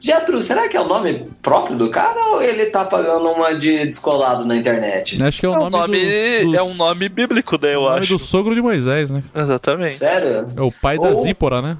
Getro, 0.00 0.40
será 0.42 0.68
que 0.68 0.76
é 0.76 0.80
o 0.80 0.86
nome 0.86 1.28
próprio 1.40 1.76
do 1.76 1.88
cara 1.90 2.18
ou 2.32 2.42
ele 2.42 2.66
tá 2.66 2.84
pagando 2.84 3.28
uma 3.30 3.52
de 3.54 3.86
descolado 3.86 4.44
na 4.44 4.56
internet? 4.56 5.20
Acho 5.22 5.40
que 5.40 5.46
é 5.46 5.48
o 5.48 5.54
É 5.54 5.58
nome, 5.58 5.70
nome, 5.70 5.98
do, 6.44 6.50
do- 6.50 6.56
é 6.56 6.62
um 6.62 6.74
nome 6.74 7.08
bíblico, 7.08 7.58
né? 7.60 7.74
Eu 7.74 7.80
o 7.82 7.84
nome 7.88 8.00
acho. 8.00 8.12
do 8.14 8.18
sogro 8.18 8.54
de 8.54 8.60
Moisés, 8.60 9.10
né? 9.10 9.22
Exatamente. 9.34 9.96
Sério? 9.96 10.48
É 10.56 10.60
o 10.60 10.70
pai 10.72 10.98
da 10.98 11.08
Ou- 11.08 11.22
Zípora, 11.22 11.62
né? 11.62 11.76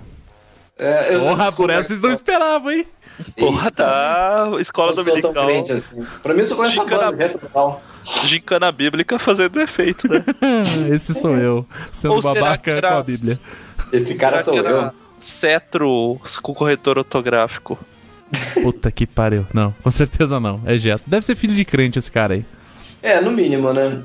É, 0.78 1.14
eu 1.14 1.20
Porra, 1.20 1.52
por 1.52 1.70
essa 1.70 1.88
vocês 1.88 2.00
não 2.00 2.10
esperavam, 2.10 2.72
hein? 2.72 2.86
Porra, 3.38 3.70
tá. 3.70 4.50
Escola 4.58 4.90
Eu 4.92 4.94
sou 4.96 5.04
tão 5.04 5.12
dominical. 5.32 5.46
crente 5.46 5.72
assim. 5.72 6.02
Pra 6.22 6.32
mim, 6.34 6.40
eu 6.40 6.46
só 6.46 6.56
conheço 6.56 6.80
a 6.80 6.84
banda, 6.84 7.16
Getro 7.16 7.40
tal. 7.52 7.82
Gincana 8.26 8.70
bíblica 8.72 9.18
fazendo 9.18 9.60
efeito, 9.60 10.08
né? 10.08 10.24
Esse 10.92 11.14
sou 11.14 11.36
eu, 11.36 11.66
sendo 11.92 12.14
Ou 12.14 12.22
babaca 12.22 12.70
era- 12.70 12.88
com 12.92 12.96
a 12.98 13.02
Bíblia. 13.02 13.38
Esse 13.92 14.14
cara 14.16 14.38
Será 14.38 14.56
sou 14.62 14.68
eu. 14.70 14.90
Cetro 15.20 16.20
com 16.42 16.54
corretor 16.54 16.98
ortográfico. 16.98 17.78
Puta 18.62 18.90
que 18.90 19.06
pariu. 19.06 19.46
Não, 19.52 19.72
com 19.82 19.90
certeza 19.90 20.40
não. 20.40 20.60
É 20.64 20.76
Geto. 20.78 21.08
Deve 21.08 21.24
ser 21.24 21.36
filho 21.36 21.54
de 21.54 21.64
crente 21.64 21.98
esse 21.98 22.10
cara 22.10 22.34
aí. 22.34 22.44
É, 23.02 23.20
no 23.20 23.30
mínimo, 23.30 23.72
né? 23.72 24.00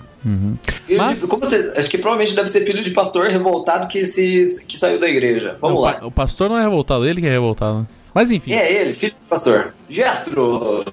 Filho 0.85 0.97
Mas- 0.97 1.21
como 1.23 1.45
você, 1.45 1.71
acho 1.77 1.89
que 1.89 1.97
provavelmente 1.97 2.35
deve 2.35 2.49
ser 2.49 2.65
filho 2.65 2.81
de 2.81 2.91
pastor 2.91 3.29
revoltado 3.29 3.87
que, 3.87 4.03
se, 4.03 4.65
que 4.67 4.77
saiu 4.77 4.99
da 4.99 5.07
igreja. 5.07 5.57
Vamos 5.61 5.79
o, 5.79 5.81
lá. 5.81 5.99
o 6.01 6.11
pastor 6.11 6.49
não 6.49 6.57
é 6.57 6.63
revoltado, 6.63 7.07
ele 7.07 7.21
que 7.21 7.27
é 7.27 7.31
revoltado. 7.31 7.79
né? 7.79 7.87
Mas 8.13 8.29
enfim. 8.31 8.51
É 8.51 8.71
ele, 8.71 8.93
filho 8.93 9.13
de 9.13 9.27
pastor. 9.29 9.73
Getro! 9.89 10.83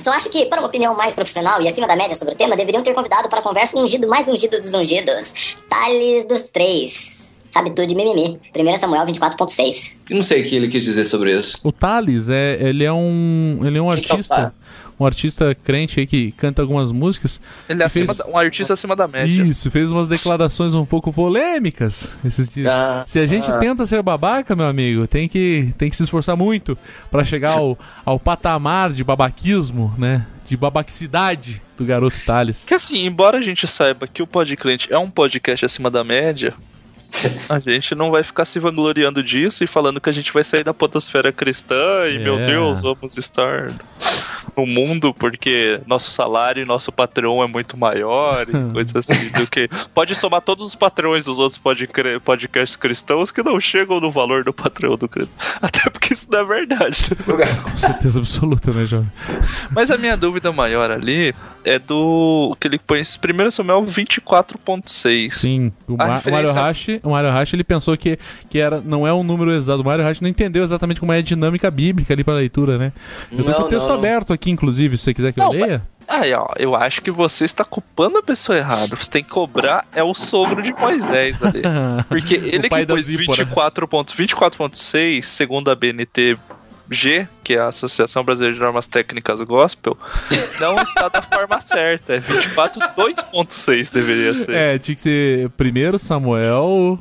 Só 0.00 0.10
acho 0.12 0.30
que, 0.30 0.46
para 0.46 0.60
uma 0.60 0.68
opinião 0.68 0.94
mais 0.94 1.14
profissional 1.14 1.60
e 1.60 1.68
acima 1.68 1.86
da 1.86 1.96
média 1.96 2.16
sobre 2.16 2.34
o 2.34 2.36
tema, 2.36 2.56
deveriam 2.56 2.82
ter 2.82 2.94
convidado 2.94 3.28
para 3.28 3.40
a 3.40 3.42
conversa 3.42 3.78
um 3.78 3.84
ungido 3.84 4.08
mais 4.08 4.28
ungido 4.28 4.56
dos 4.56 4.72
ungidos. 4.72 5.56
Tales 5.68 6.26
dos 6.26 6.48
Três. 6.50 7.20
Sabe 7.52 7.70
tudo 7.70 7.88
de 7.88 7.94
mimimi. 7.94 8.38
1 8.54 8.78
Samuel 8.78 9.04
24.6. 9.06 10.02
Eu 10.08 10.16
não 10.16 10.22
sei 10.22 10.42
o 10.42 10.48
que 10.48 10.54
ele 10.54 10.68
quis 10.68 10.84
dizer 10.84 11.04
sobre 11.04 11.36
isso. 11.36 11.58
O 11.64 11.72
Thales, 11.72 12.28
é, 12.28 12.56
ele 12.60 12.84
é 12.84 12.92
um, 12.92 13.58
ele 13.64 13.78
é 13.78 13.82
um 13.82 13.92
é 13.92 13.96
artista? 13.96 14.54
Um 15.00 15.06
artista 15.06 15.54
crente 15.54 15.98
aí 15.98 16.06
que 16.06 16.30
canta 16.32 16.60
algumas 16.60 16.92
músicas. 16.92 17.40
Ele 17.68 17.82
é 17.82 17.88
fez- 17.88 18.08
acima 18.08 18.14
da- 18.14 18.30
um 18.30 18.38
artista 18.38 18.74
acima 18.74 18.94
da 18.94 19.08
média. 19.08 19.42
Isso, 19.44 19.70
fez 19.70 19.90
umas 19.90 20.08
declarações 20.08 20.74
um 20.74 20.84
pouco 20.84 21.10
polêmicas 21.12 22.14
esses 22.24 22.48
dias. 22.48 22.70
Ah, 22.70 23.02
se 23.06 23.18
a 23.18 23.26
gente 23.26 23.50
ah. 23.50 23.56
tenta 23.58 23.86
ser 23.86 24.02
babaca, 24.02 24.54
meu 24.54 24.66
amigo, 24.66 25.06
tem 25.06 25.26
que, 25.26 25.72
tem 25.78 25.88
que 25.88 25.96
se 25.96 26.02
esforçar 26.02 26.36
muito 26.36 26.76
pra 27.10 27.24
chegar 27.24 27.52
ao, 27.52 27.78
ao 28.04 28.20
patamar 28.20 28.92
de 28.92 29.02
babaquismo, 29.02 29.94
né? 29.96 30.26
De 30.46 30.56
babaquicidade 30.56 31.62
do 31.78 31.84
garoto 31.86 32.16
Thales. 32.26 32.64
Que 32.66 32.74
assim, 32.74 33.06
embora 33.06 33.38
a 33.38 33.40
gente 33.40 33.66
saiba 33.66 34.06
que 34.06 34.22
o 34.22 34.26
Podcrente 34.26 34.92
é 34.92 34.98
um 34.98 35.08
podcast 35.08 35.64
acima 35.64 35.88
da 35.90 36.02
média, 36.04 36.52
a 37.48 37.58
gente 37.64 37.94
não 37.94 38.10
vai 38.10 38.22
ficar 38.22 38.44
se 38.44 38.58
vangloriando 38.58 39.22
disso 39.22 39.62
e 39.64 39.66
falando 39.66 40.00
que 40.00 40.10
a 40.10 40.12
gente 40.12 40.32
vai 40.32 40.42
sair 40.44 40.64
da 40.64 40.74
potosfera 40.74 41.32
cristã 41.32 41.76
e, 42.08 42.18
meu 42.18 42.38
É. 42.40 42.46
Deus, 42.46 42.80
vamos 42.82 43.16
estar 43.16 43.72
no 44.56 44.66
mundo 44.66 45.12
porque 45.14 45.80
nosso 45.86 46.10
salário 46.10 46.62
e 46.62 46.66
nosso 46.66 46.90
patrão 46.92 47.42
é 47.42 47.46
muito 47.46 47.76
maior 47.76 48.46
e 48.48 48.52
coisas 48.72 48.96
assim 48.96 49.28
do 49.30 49.46
que. 49.46 49.68
Pode 49.94 50.14
somar 50.14 50.40
todos 50.40 50.66
os 50.66 50.74
patrões 50.74 51.24
dos 51.24 51.38
outros 51.38 51.60
podcasts 52.24 52.76
cristãos 52.76 53.30
que 53.30 53.42
não 53.42 53.58
chegam 53.60 54.00
no 54.00 54.10
valor 54.10 54.44
do 54.44 54.52
patrão 54.52 54.96
do 54.96 55.08
cristão. 55.08 55.34
Até 55.60 55.88
porque 55.90 56.14
isso 56.14 56.26
não 56.30 56.40
é 56.40 56.44
verdade. 56.44 57.08
Com 57.62 57.76
certeza 57.76 58.18
absoluta, 58.18 58.72
né, 58.72 58.86
jovem? 58.86 59.10
Mas 59.70 59.90
a 59.90 59.96
minha 59.98 60.16
dúvida 60.16 60.50
maior 60.52 60.90
ali 60.90 61.34
é 61.64 61.78
do. 61.78 62.56
que 62.60 62.66
ele 62.68 62.78
põe 62.78 63.00
esse 63.00 63.18
primeiro 63.18 63.50
Samuel 63.52 63.82
24.6. 63.82 65.30
Sim, 65.32 65.72
o, 65.86 65.96
Ma- 65.96 66.04
o 66.06 66.12
referência- 66.12 66.30
Mario 66.30 66.52
Hashi, 66.52 67.00
o 67.02 67.10
Mario 67.10 67.30
Hashi, 67.30 67.56
ele 67.56 67.64
pensou 67.64 67.96
que, 67.96 68.18
que 68.48 68.58
era, 68.58 68.80
não 68.80 69.06
é 69.06 69.12
um 69.12 69.22
número 69.22 69.52
exato. 69.52 69.80
O 69.82 69.84
Mario 69.84 70.04
Hashi 70.04 70.22
não 70.22 70.28
entendeu 70.28 70.62
exatamente 70.64 71.00
como 71.00 71.12
é 71.12 71.18
a 71.18 71.22
dinâmica 71.22 71.70
bíblica 71.70 72.12
ali 72.14 72.24
pra 72.24 72.34
leitura, 72.34 72.78
né? 72.78 72.92
Eu 73.30 73.44
tô 73.44 73.50
Não, 73.50 73.58
com 73.58 73.64
o 73.64 73.68
texto 73.68 73.86
não. 73.88 73.94
aberto 73.94 74.32
aqui, 74.32 74.39
inclusive, 74.48 74.96
se 74.96 75.04
você 75.04 75.14
quiser 75.14 75.32
que 75.32 75.40
eu 75.40 75.44
Não, 75.44 75.50
leia. 75.50 75.82
Aí, 76.10 76.32
ó, 76.34 76.48
eu 76.58 76.74
acho 76.74 77.02
que 77.02 77.10
você 77.10 77.44
está 77.44 77.64
culpando 77.64 78.18
a 78.18 78.22
pessoa 78.22 78.58
errada. 78.58 78.96
Você 78.96 79.08
tem 79.08 79.22
que 79.22 79.30
cobrar 79.30 79.86
é 79.94 80.02
o 80.02 80.12
sogro 80.12 80.60
de 80.60 80.72
Moisés 80.72 81.40
ali. 81.40 81.62
Porque 82.08 82.34
ele 82.34 82.68
que 82.68 82.86
pôs 82.86 83.06
Zípora. 83.06 83.44
24.6, 83.44 84.16
24.6, 84.16 85.22
segundo 85.22 85.70
a 85.70 85.74
BNTG, 85.76 87.28
que 87.44 87.54
é 87.54 87.60
a 87.60 87.68
Associação 87.68 88.24
Brasileira 88.24 88.54
de 88.56 88.60
Normas 88.60 88.88
Técnicas 88.88 89.40
Gospel, 89.42 89.96
não 90.58 90.74
está 90.82 91.08
da 91.08 91.22
forma 91.22 91.60
certa. 91.62 92.14
É 92.14 92.20
24.2.6 92.20 93.92
deveria 93.92 94.34
ser. 94.34 94.52
É, 94.52 94.78
tinha 94.78 94.96
que 94.96 95.00
ser 95.00 95.48
primeiro 95.50 95.96
Samuel, 95.96 96.98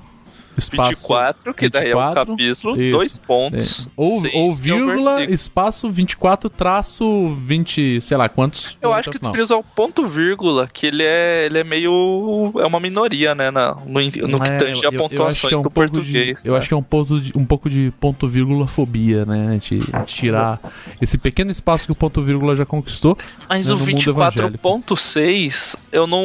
espaço... 0.59 0.89
24, 0.91 1.53
que 1.53 1.69
daí 1.69 1.89
é 1.91 1.95
um 1.95 1.99
24, 1.99 2.35
capítulo, 2.37 2.81
isso. 2.81 2.91
dois 2.91 3.17
pontos. 3.17 3.87
É. 3.87 3.89
Ou, 3.95 4.21
ou 4.33 4.51
é 4.51 4.55
vírgula, 4.55 5.11
versículo. 5.15 5.33
espaço 5.33 5.89
24, 5.91 6.49
traço 6.49 7.29
20, 7.41 8.01
sei 8.01 8.17
lá, 8.17 8.29
quantos. 8.29 8.77
Eu 8.81 8.93
acho 8.93 9.09
que 9.09 9.17
final. 9.17 9.31
devia 9.31 9.43
usar 9.43 9.55
o 9.57 9.63
ponto 9.63 10.05
vírgula, 10.05 10.67
que 10.71 10.85
ele 10.87 11.03
é, 11.03 11.45
ele 11.45 11.59
é 11.59 11.63
meio. 11.63 12.51
É 12.57 12.65
uma 12.65 12.79
minoria, 12.79 13.33
né? 13.33 13.51
Na, 13.51 13.75
no, 13.75 13.83
no 13.85 14.11
que 14.11 14.51
É, 14.51 14.57
tange 14.57 14.83
eu- 14.83 14.89
a 14.89 14.93
eu- 14.93 14.99
eu 14.99 15.05
acho 15.05 15.09
pontuações 15.09 15.53
é 15.53 15.57
um 15.57 15.61
do 15.61 15.71
português. 15.71 16.41
De, 16.43 16.47
eu 16.47 16.53
né? 16.53 16.59
acho 16.59 16.67
que 16.67 16.73
é 16.73 16.77
um, 16.77 16.83
ponto 16.83 17.15
de, 17.19 17.31
um 17.37 17.45
pouco 17.45 17.69
de 17.69 17.91
ponto 17.99 18.27
vírgula 18.27 18.67
fobia, 18.67 19.25
né? 19.25 19.59
De, 19.61 19.77
de 19.79 20.05
tirar 20.05 20.59
esse 21.01 21.17
pequeno 21.17 21.51
espaço 21.51 21.85
que 21.85 21.91
o 21.91 21.95
ponto 21.95 22.21
vírgula 22.21 22.55
já 22.55 22.65
conquistou. 22.65 23.17
Mas 23.47 23.67
né, 23.67 23.73
o 23.73 23.77
no 23.77 23.85
mundo 23.85 24.09
evangélico. 24.09 24.57
24.6, 24.57 25.89
eu 25.91 26.07
não, 26.07 26.23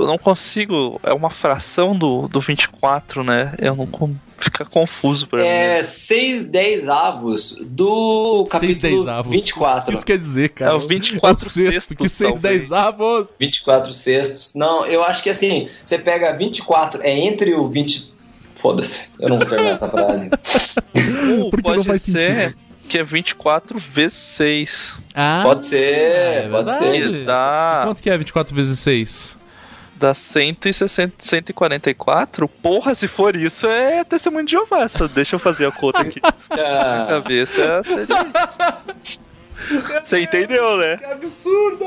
eu 0.00 0.06
não 0.06 0.18
consigo. 0.18 1.00
É 1.02 1.12
uma 1.12 1.30
fração 1.30 1.96
do, 1.96 2.28
do 2.28 2.40
24, 2.40 3.22
né? 3.24 3.54
Eu 3.58 3.71
não. 3.76 3.86
con- 3.86 4.14
Fica 4.38 4.64
confuso 4.64 5.26
pra 5.28 5.40
mim. 5.40 5.46
É 5.46 5.82
6 5.82 6.46
10 6.46 6.88
avos 6.88 7.58
do 7.64 8.38
Seis 8.40 8.48
capítulo 8.50 9.04
dez 9.04 9.06
avos. 9.08 9.30
24. 9.30 9.94
Isso 9.94 10.04
quer 10.06 10.18
dizer, 10.18 10.48
cara. 10.50 10.72
É 10.72 10.74
o 10.74 10.80
24 10.80 11.46
o 11.46 11.50
sexto, 11.50 11.72
sextos, 11.72 11.96
que 11.96 12.08
seis 12.08 12.32
talvez. 12.32 12.58
dez 12.68 12.72
avos. 12.72 13.28
24 13.38 13.92
sextos. 13.92 14.54
Não, 14.54 14.84
eu 14.86 15.02
acho 15.04 15.22
que 15.22 15.30
assim, 15.30 15.68
você 15.84 15.96
pega 15.98 16.36
24, 16.36 17.00
é 17.02 17.16
entre 17.18 17.54
o 17.54 17.68
20. 17.68 18.12
Foda-se, 18.56 19.10
eu 19.18 19.28
não 19.28 19.38
vou 19.38 19.46
terminar 19.46 19.70
essa 19.70 19.88
frase. 19.88 20.28
Ou 21.38 21.50
Porque 21.50 21.68
não 21.68 21.74
pode 21.76 21.86
faz 21.86 22.02
ser 22.02 22.12
sentido. 22.46 22.58
que 22.88 22.98
é 22.98 23.02
24 23.04 23.78
vezes 23.78 24.18
6. 24.18 24.96
Ah, 25.14 25.40
Pode 25.44 25.64
ser, 25.66 25.78
é 25.78 26.48
pode 26.48 26.72
ser. 26.74 27.24
Dá, 27.24 27.82
Quanto 27.86 28.02
que 28.02 28.08
é 28.10 28.16
24 28.16 28.54
vezes 28.54 28.78
6? 28.80 29.36
Dá 30.02 30.12
160, 30.14 31.14
144. 31.18 32.48
Porra, 32.48 32.94
se 32.94 33.06
for 33.06 33.36
isso, 33.36 33.66
é 33.68 34.02
testemunho 34.04 34.44
de 34.44 34.52
Jeová. 34.52 34.86
Só 34.88 35.06
deixa 35.06 35.36
eu 35.36 35.40
fazer 35.40 35.66
a 35.66 35.72
conta 35.72 36.02
aqui. 36.02 36.20
Ah, 36.52 37.06
cabeça 37.08 37.82
seria 37.82 38.26
isso. 39.02 39.20
Você 40.04 40.20
entendeu, 40.20 40.76
né? 40.76 40.98
Que 40.98 41.04
absurdo! 41.06 41.86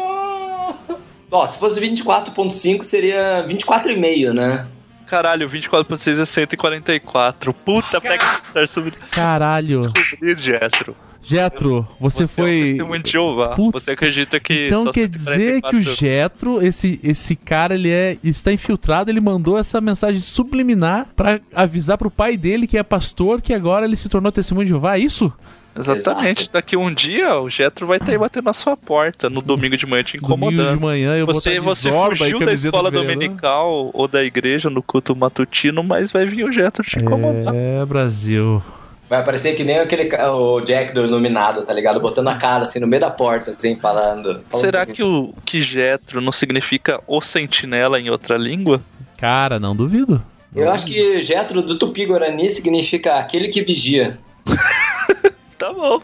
ó, 1.30 1.46
se 1.46 1.60
fosse 1.60 1.80
24.5 1.80 2.84
seria 2.84 3.46
24,5, 3.48 4.34
né? 4.34 4.66
Caralho, 5.06 5.48
24.6 5.48 6.20
é 6.20 6.26
144. 6.26 7.54
Puta, 7.54 8.02
pega 8.02 8.26
certo 8.50 8.72
sobre 8.72 8.92
Caralho. 9.12 9.80
descobrir, 9.82 10.36
Jetro. 10.38 10.96
Jetro, 11.28 11.88
você, 12.00 12.26
Você 12.26 12.42
é 12.42 12.44
um 12.44 12.46
foi. 12.48 12.62
testemunho 12.70 13.04
de 13.04 13.12
Jeová. 13.12 13.50
Puta. 13.50 13.80
Você 13.80 13.92
acredita 13.92 14.40
que 14.40 14.68
Então 14.68 14.84
só 14.84 14.92
quer 14.92 15.08
dizer 15.08 15.62
que 15.62 15.76
o 15.76 15.84
144 15.84 15.96
Jetro, 15.96 16.66
esse, 16.66 17.00
esse 17.04 17.36
cara, 17.36 17.74
ele 17.76 17.90
é, 17.90 18.18
está 18.24 18.52
infiltrado, 18.52 19.10
ele 19.10 19.22
mandou 19.22 19.58
essa 19.58 19.82
mensagem 19.82 20.22
subliminar 20.22 21.08
pra 21.16 21.40
avisar 21.54 21.98
pro 21.98 22.12
pai 22.12 22.38
dele, 22.38 22.68
que 22.68 22.78
é 22.78 22.84
pastor, 22.84 23.42
que 23.42 23.54
agora 23.54 23.86
ele 23.86 23.96
se 23.96 24.08
tornou 24.10 24.32
testemunho 24.32 24.66
de 24.66 24.70
Jeová, 24.70 24.98
é 24.98 25.00
isso? 25.00 25.32
Exatamente. 25.78 26.50
Daqui 26.50 26.78
um 26.78 26.94
dia 26.94 27.36
o 27.38 27.50
Jetro 27.50 27.86
vai 27.86 27.98
estar 27.98 28.12
aí 28.14 28.18
batendo 28.18 28.46
na 28.46 28.54
sua 28.54 28.78
porta 28.78 29.30
no 29.30 29.42
domingo 29.42 29.76
de 29.76 29.86
manhã 29.86 30.04
te 30.04 30.18
Domingo 30.18 30.48
de 30.48 30.54
incomodando. 30.56 30.80
manhã 30.82 31.18
eu 31.18 31.26
Você, 31.26 31.60
vou 31.60 31.76
você 31.76 31.92
fugiu 31.92 32.40
da 32.40 32.54
escola 32.54 32.90
do 32.90 33.02
dominical 33.02 33.92
ou 33.94 34.08
da 34.08 34.24
igreja 34.24 34.70
no 34.70 34.82
culto 34.82 35.14
matutino, 35.16 35.84
mas 35.84 36.12
vai 36.12 36.26
vir 36.26 36.46
o 36.46 36.52
Jetro 36.52 36.82
te 36.86 36.98
incomodar. 36.98 37.54
É, 37.54 37.86
Brasil. 37.86 38.64
Vai 39.10 39.24
parecer 39.24 39.56
que 39.56 39.64
nem 39.64 39.78
aquele 39.78 40.10
o 40.16 40.62
Jack 40.62 40.94
do 40.94 41.06
Iluminado, 41.06 41.64
tá 41.64 41.72
ligado? 41.72 42.00
Botando 42.00 42.28
a 42.30 42.36
cara 42.36 42.64
assim 42.64 42.80
no 42.80 42.88
meio 42.88 43.02
da 43.02 43.12
porta, 43.12 43.52
assim, 43.52 43.76
falando. 43.76 44.44
falando 44.50 44.66
Será 44.66 44.86
que 44.86 45.04
o 45.04 45.34
que 45.46 45.62
Jetro 45.62 46.22
não 46.22 46.32
significa 46.32 47.00
o 47.06 47.22
sentinela 47.22 48.00
em 48.00 48.10
outra 48.10 48.36
língua? 48.36 48.82
Cara, 49.18 49.60
não 49.60 49.76
duvido. 49.76 50.24
Eu 50.56 50.72
acho 50.72 50.86
que 50.86 51.20
Jetro 51.22 51.62
do 51.62 51.78
Tupi-Guarani 51.78 52.50
significa 52.50 53.16
aquele 53.16 53.50
que 53.50 53.62
vigia. 53.62 54.18
Tá 55.58 55.72
bom. 55.72 56.02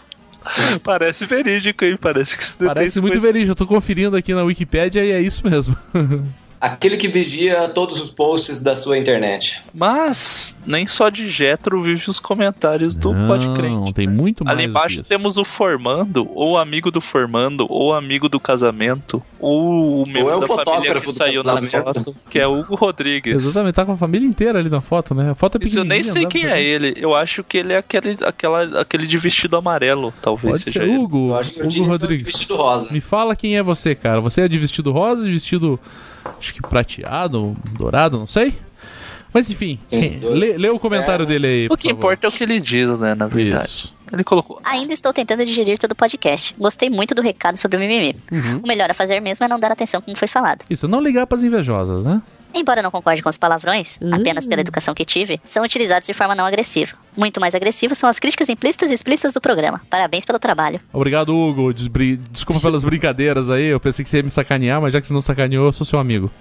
Parece 0.81 1.25
verídico, 1.25 1.83
hein? 1.83 1.97
Parece 1.99 2.37
que 2.37 2.65
Parece 2.65 3.01
muito 3.01 3.19
verídico. 3.19 3.51
Eu 3.51 3.55
tô 3.55 3.67
conferindo 3.67 4.15
aqui 4.15 4.33
na 4.33 4.43
Wikipédia 4.43 5.03
e 5.03 5.11
é 5.11 5.21
isso 5.21 5.45
mesmo. 5.45 5.75
Aquele 6.61 6.95
que 6.95 7.07
vigia 7.07 7.67
todos 7.69 7.99
os 7.99 8.11
posts 8.11 8.61
da 8.61 8.75
sua 8.75 8.95
internet. 8.95 9.63
Mas 9.73 10.55
nem 10.63 10.85
só 10.85 11.09
de 11.09 11.27
Jetro 11.27 11.81
vive 11.81 12.07
os 12.07 12.19
comentários 12.19 12.95
do 12.95 13.11
Não, 13.11 13.27
Podcrente. 13.27 13.93
tem 13.95 14.07
muito 14.07 14.45
mais. 14.45 14.55
Ali 14.55 14.67
embaixo 14.67 14.97
disso. 14.97 15.09
temos 15.09 15.37
o 15.37 15.43
formando, 15.43 16.29
ou 16.35 16.59
amigo 16.59 16.91
do 16.91 17.01
formando, 17.01 17.65
ou 17.67 17.95
amigo 17.95 18.29
do 18.29 18.39
casamento, 18.39 19.23
ou 19.39 20.03
o 20.03 20.05
membro 20.07 20.29
é 20.29 20.35
o 20.35 20.39
da 20.41 20.47
família 20.47 20.65
fotógrafo 20.65 21.07
que 21.07 21.13
saiu 21.13 21.41
na 21.43 21.59
foto, 21.63 22.15
que 22.29 22.37
é 22.37 22.47
o 22.47 22.59
Hugo 22.59 22.75
Rodrigues. 22.75 23.43
Exatamente, 23.43 23.73
tá 23.73 23.83
com 23.83 23.93
a 23.93 23.97
família 23.97 24.27
inteira 24.27 24.59
ali 24.59 24.69
na 24.69 24.81
foto, 24.81 25.15
né? 25.15 25.31
A 25.31 25.35
foto 25.35 25.57
é 25.59 25.65
Isso 25.65 25.79
eu 25.79 25.83
nem 25.83 26.03
sei 26.03 26.25
dá 26.25 26.29
quem 26.29 26.45
é 26.45 26.61
ele. 26.61 26.93
Eu 26.95 27.15
acho 27.15 27.43
que 27.43 27.57
ele 27.57 27.73
é 27.73 27.77
aquele, 27.77 28.15
aquela, 28.23 28.81
aquele 28.81 29.07
de 29.07 29.17
vestido 29.17 29.57
amarelo, 29.57 30.13
talvez 30.21 30.51
Pode 30.51 30.63
seja 30.65 30.79
ser 30.81 30.85
ele. 30.87 30.95
Hugo, 30.95 31.29
Eu 31.29 31.35
acho 31.39 31.53
que 31.53 31.59
Hugo 31.61 31.69
tinha 31.69 31.87
Rodrigues. 31.87 32.27
vestido 32.27 32.55
rosa. 32.55 32.91
Me 32.93 33.01
fala 33.01 33.35
quem 33.35 33.57
é 33.57 33.63
você, 33.63 33.95
cara. 33.95 34.21
Você 34.21 34.41
é 34.41 34.47
de 34.47 34.59
vestido 34.59 34.91
rosa, 34.91 35.25
de 35.25 35.31
vestido 35.31 35.79
acho 36.39 36.53
que 36.53 36.61
prateado, 36.61 37.55
dourado, 37.77 38.17
não 38.17 38.27
sei. 38.27 38.53
Mas 39.33 39.49
enfim, 39.49 39.79
quem- 39.89 40.19
lê, 40.19 40.57
lê 40.57 40.69
o 40.69 40.77
comentário 40.77 41.23
É. 41.23 41.25
dele 41.25 41.47
aí. 41.47 41.67
O 41.69 41.77
que 41.77 41.87
favor. 41.89 41.97
importa 41.97 42.27
é 42.27 42.29
o 42.29 42.31
que 42.31 42.43
ele 42.43 42.59
diz, 42.59 42.99
né, 42.99 43.15
na 43.15 43.27
verdade. 43.27 43.65
Isso. 43.65 43.95
Ele 44.11 44.25
colocou. 44.25 44.59
Ainda 44.65 44.93
estou 44.93 45.13
tentando 45.13 45.45
digerir 45.45 45.79
todo 45.79 45.93
o 45.93 45.95
podcast. 45.95 46.53
Gostei 46.59 46.89
muito 46.89 47.15
do 47.15 47.21
recado 47.21 47.55
sobre 47.55 47.77
o 47.77 47.79
mimimi. 47.79 48.13
O 48.61 48.67
melhor 48.67 48.91
a 48.91 48.93
fazer 48.93 49.21
mesmo 49.21 49.45
é 49.45 49.47
não 49.47 49.57
dar 49.57 49.71
atenção 49.71 50.01
como 50.01 50.17
foi 50.17 50.27
falado. 50.27 50.65
Isso, 50.69 50.85
não 50.85 50.99
ligar 50.99 51.25
pras 51.25 51.43
invejosas, 51.45 52.03
né? 52.03 52.21
Embora 52.53 52.81
não 52.81 52.91
concorde 52.91 53.21
com 53.21 53.29
os 53.29 53.37
palavrões, 53.37 53.97
Hum. 54.01 54.13
apenas 54.13 54.47
pela 54.47 54.61
educação 54.61 54.93
que 54.93 55.05
tive, 55.05 55.39
são 55.45 55.63
utilizados 55.63 56.07
de 56.07 56.13
forma 56.13 56.35
não 56.35 56.45
agressiva. 56.45 56.93
Muito 57.15 57.39
mais 57.39 57.55
agressivas 57.55 57.97
são 57.97 58.09
as 58.09 58.19
críticas 58.19 58.49
implícitas 58.49 58.91
e 58.91 58.93
explícitas 58.93 59.33
do 59.33 59.41
programa. 59.41 59.81
Parabéns 59.89 60.25
pelo 60.25 60.39
trabalho. 60.39 60.79
Obrigado, 60.93 61.35
Hugo. 61.35 61.73
Desbri- 61.73 62.17
Desculpa 62.31 62.61
pelas 62.61 62.83
brincadeiras 62.83 63.49
aí. 63.49 63.65
Eu 63.65 63.79
pensei 63.79 64.03
que 64.03 64.09
você 64.09 64.17
ia 64.17 64.23
me 64.23 64.29
sacanear, 64.29 64.81
mas 64.81 64.93
já 64.93 64.99
que 65.01 65.07
você 65.07 65.13
não 65.13 65.21
sacaneou, 65.21 65.65
eu 65.65 65.71
sou 65.71 65.85
seu 65.85 65.99
amigo. 65.99 66.31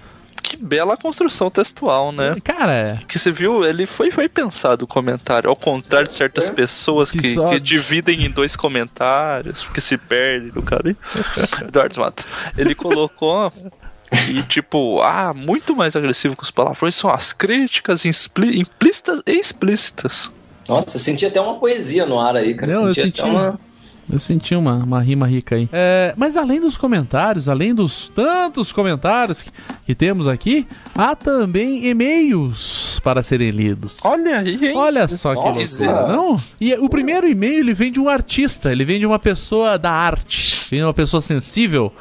Que 0.41 0.57
bela 0.57 0.97
construção 0.97 1.51
textual, 1.51 2.11
né? 2.11 2.35
Cara, 2.43 2.99
Que 3.07 3.19
você 3.19 3.31
viu, 3.31 3.63
ele 3.63 3.85
foi, 3.85 4.09
foi 4.09 4.27
pensado 4.27 4.85
o 4.85 4.87
comentário, 4.87 5.49
ao 5.49 5.55
contrário 5.55 6.07
de 6.07 6.13
certas 6.13 6.49
pessoas 6.49 7.11
Que 7.11 7.19
que, 7.19 7.35
só- 7.35 7.49
que 7.51 7.59
dividem 7.59 8.25
em 8.25 8.29
dois 8.31 8.55
comentários, 8.55 9.63
porque 9.63 9.79
se 9.81 9.97
perde 9.97 10.49
do 10.51 10.61
cara. 10.63 10.95
Eduardo 11.61 11.99
Matos. 11.99 12.27
Ele 12.57 12.73
colocou 12.73 13.51
que, 14.11 14.43
tipo, 14.43 15.01
ah, 15.01 15.33
muito 15.33 15.75
mais 15.75 15.95
agressivo 15.95 16.35
que 16.35 16.43
os 16.43 16.51
palavrões 16.51 16.95
são 16.95 17.09
as 17.09 17.31
críticas 17.31 18.03
implícitas 18.05 19.21
e 19.25 19.31
explícitas. 19.31 20.29
Nossa, 20.67 20.95
eu 20.95 20.99
senti 20.99 21.25
até 21.25 21.39
uma 21.39 21.55
poesia 21.55 22.05
no 22.05 22.19
ar 22.19 22.35
aí, 22.35 22.53
cara. 22.53 22.71
Não, 22.71 22.87
eu 22.87 22.93
senti 22.93 23.05
senti. 23.07 23.21
até 23.21 23.29
uma... 23.29 23.59
Eu 24.11 24.19
senti 24.19 24.55
uma, 24.55 24.73
uma 24.73 24.99
rima 24.99 25.25
rica 25.25 25.55
aí. 25.55 25.69
É, 25.71 26.13
mas 26.17 26.35
além 26.35 26.59
dos 26.59 26.75
comentários, 26.75 27.47
além 27.47 27.73
dos 27.73 28.09
tantos 28.09 28.71
comentários 28.73 29.41
que, 29.41 29.51
que 29.85 29.95
temos 29.95 30.27
aqui, 30.27 30.67
há 30.93 31.15
também 31.15 31.85
e-mails 31.85 32.99
para 33.01 33.23
serem 33.23 33.51
lidos. 33.51 33.99
Olha 34.03 34.39
aí, 34.39 34.59
hein? 34.61 34.75
Olha 34.75 35.07
só 35.07 35.33
que 35.33 35.47
Nossa. 35.47 35.85
loucura, 35.85 36.13
não? 36.13 36.41
E 36.59 36.73
o 36.73 36.89
primeiro 36.89 37.25
e-mail 37.25 37.59
ele 37.59 37.73
vem 37.73 37.89
de 37.89 38.01
um 38.01 38.09
artista, 38.09 38.69
ele 38.71 38.83
vem 38.83 38.99
de 38.99 39.05
uma 39.05 39.19
pessoa 39.19 39.79
da 39.79 39.91
arte, 39.91 40.60
vem 40.71 40.79
de 40.79 40.85
uma 40.85 40.93
pessoa 40.93 41.19
sensível, 41.19 41.93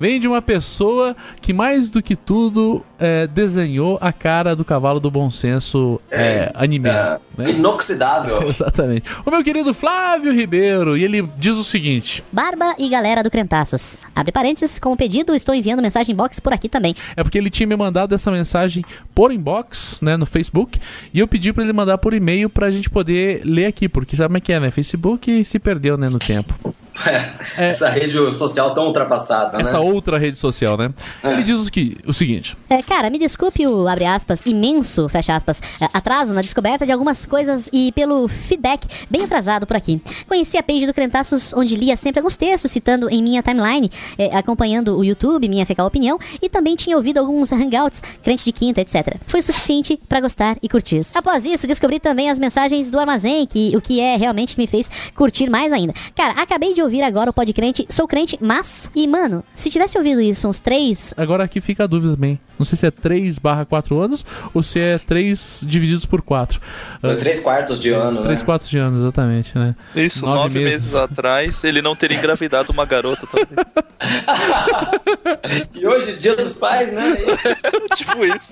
vem 0.00 0.18
de 0.18 0.26
uma 0.26 0.40
pessoa 0.40 1.14
que 1.40 1.52
mais 1.52 1.90
do 1.90 2.02
que 2.02 2.16
tudo 2.16 2.82
é, 2.98 3.26
desenhou 3.26 3.98
a 4.00 4.12
cara 4.12 4.56
do 4.56 4.64
cavalo 4.64 4.98
do 4.98 5.10
bom 5.10 5.30
senso 5.30 6.00
é, 6.10 6.50
anime. 6.54 6.88
é, 6.88 7.18
né? 7.36 7.50
inoxidável. 7.50 8.42
Exatamente. 8.48 9.08
O 9.26 9.30
meu 9.30 9.44
querido 9.44 9.74
Flávio 9.74 10.32
Ribeiro, 10.32 10.96
e 10.96 11.04
ele 11.04 11.28
diz 11.36 11.56
o 11.56 11.64
seguinte: 11.64 12.24
Barba 12.32 12.74
e 12.78 12.88
galera 12.88 13.22
do 13.22 13.30
Crentaços. 13.30 14.04
Abre 14.16 14.32
parênteses, 14.32 14.78
como 14.78 14.96
pedido, 14.96 15.34
estou 15.34 15.54
enviando 15.54 15.82
mensagem 15.82 16.14
box 16.14 16.40
por 16.40 16.52
aqui 16.52 16.68
também. 16.68 16.94
é 17.16 17.22
porque 17.22 17.36
ele 17.36 17.50
tinha 17.50 17.66
me 17.66 17.76
mandado 17.76 18.14
essa 18.14 18.30
mensagem 18.30 18.82
por 19.14 19.32
inbox, 19.32 20.00
né, 20.00 20.16
no 20.16 20.24
Facebook, 20.24 20.78
e 21.12 21.18
eu 21.18 21.28
pedi 21.28 21.52
pra 21.52 21.62
ele 21.62 21.72
mandar 21.72 21.98
por 21.98 22.14
e-mail 22.14 22.48
pra 22.48 22.70
gente 22.70 22.88
poder 22.88 23.42
ler 23.44 23.66
aqui, 23.66 23.88
porque 23.88 24.16
sabe 24.16 24.28
como 24.28 24.38
é 24.38 24.40
que 24.40 24.52
é, 24.52 24.60
né? 24.60 24.70
Facebook 24.70 25.44
se 25.44 25.58
perdeu, 25.58 25.98
né, 25.98 26.08
no 26.08 26.18
tempo. 26.18 26.73
É. 27.06 27.34
Essa 27.70 27.88
rede 27.88 28.12
social 28.34 28.72
tão 28.72 28.86
ultrapassada, 28.86 29.60
essa 29.60 29.72
né? 29.72 29.78
outra 29.78 30.18
rede 30.18 30.38
social, 30.38 30.76
né? 30.76 30.92
Ele 31.22 31.42
diz 31.42 31.66
o, 31.66 31.70
que, 31.70 31.96
o 32.06 32.12
seguinte: 32.12 32.56
É, 32.68 32.82
cara, 32.82 33.10
me 33.10 33.18
desculpe 33.18 33.66
o, 33.66 33.88
abre 33.88 34.04
aspas, 34.04 34.44
imenso, 34.46 35.08
fecha 35.08 35.34
aspas, 35.34 35.60
é, 35.80 35.88
atraso 35.92 36.34
na 36.34 36.40
descoberta 36.40 36.86
de 36.86 36.92
algumas 36.92 37.26
coisas 37.26 37.68
e 37.72 37.92
pelo 37.92 38.28
feedback 38.28 38.86
bem 39.10 39.24
atrasado 39.24 39.66
por 39.66 39.76
aqui. 39.76 40.00
Conheci 40.28 40.56
a 40.56 40.62
page 40.62 40.86
do 40.86 40.94
Crentaços, 40.94 41.52
onde 41.52 41.76
lia 41.76 41.96
sempre 41.96 42.20
alguns 42.20 42.36
textos 42.36 42.70
citando 42.70 43.10
em 43.10 43.22
minha 43.22 43.42
timeline, 43.42 43.90
é, 44.16 44.36
acompanhando 44.36 44.96
o 44.96 45.04
YouTube, 45.04 45.48
minha 45.48 45.66
fecal 45.66 45.86
opinião, 45.86 46.18
e 46.40 46.48
também 46.48 46.76
tinha 46.76 46.96
ouvido 46.96 47.18
alguns 47.18 47.52
hangouts, 47.52 48.02
crente 48.22 48.44
de 48.44 48.52
quinta, 48.52 48.80
etc. 48.80 49.16
Foi 49.26 49.40
o 49.40 49.42
suficiente 49.42 49.98
pra 50.08 50.20
gostar 50.20 50.56
e 50.62 50.68
curtir. 50.68 51.00
Após 51.14 51.44
isso, 51.44 51.66
descobri 51.66 51.98
também 51.98 52.30
as 52.30 52.38
mensagens 52.38 52.90
do 52.90 52.98
armazém, 52.98 53.46
que 53.46 53.76
o 53.76 53.80
que 53.80 54.00
é 54.00 54.16
realmente 54.16 54.56
me 54.56 54.66
fez 54.66 54.90
curtir 55.14 55.50
mais 55.50 55.72
ainda. 55.72 55.92
Cara, 56.14 56.40
acabei 56.40 56.72
de 56.72 56.83
ouvir 56.84 57.02
agora 57.02 57.30
o 57.30 57.32
podcast 57.32 57.86
Sou 57.90 58.06
Crente, 58.06 58.38
mas. 58.40 58.90
E, 58.94 59.06
mano, 59.08 59.42
se 59.54 59.70
tivesse 59.70 59.96
ouvido 59.98 60.20
isso 60.20 60.48
uns 60.48 60.60
três 60.60 61.12
agora 61.16 61.44
aqui 61.44 61.60
fica 61.60 61.84
a 61.84 61.86
dúvida 61.86 62.14
também. 62.14 62.38
Não 62.56 62.64
sei 62.64 62.78
se 62.78 62.86
é 62.86 62.90
3 62.90 63.36
barra 63.40 63.64
4 63.64 64.00
anos 64.00 64.24
ou 64.54 64.62
se 64.62 64.78
é 64.78 64.96
3 64.98 65.64
divididos 65.66 66.06
por 66.06 66.22
4. 66.22 66.60
Foi 67.00 67.16
Três 67.16 67.40
quartos 67.40 67.80
de 67.80 67.90
ano, 67.90 68.22
3 68.22 68.38
né? 68.38 68.44
4 68.44 68.68
de 68.68 68.78
anos, 68.78 69.00
exatamente, 69.00 69.58
né? 69.58 69.74
Isso, 69.96 70.24
Nove 70.24 70.38
nove, 70.38 70.58
meses. 70.60 70.70
meses. 70.82 70.94
atrás, 70.94 71.64
ele 71.64 71.82
não 71.82 71.96
teria 71.96 72.16
engravidado 72.16 72.70
uma 72.72 72.86
garota 72.86 73.26
também. 73.26 73.46
E 75.74 75.86
hoje, 75.86 76.16
dia 76.16 76.36
dos 76.36 76.52
pais, 76.52 76.92
né? 76.92 77.16
tipo 77.96 78.24
isso. 78.24 78.50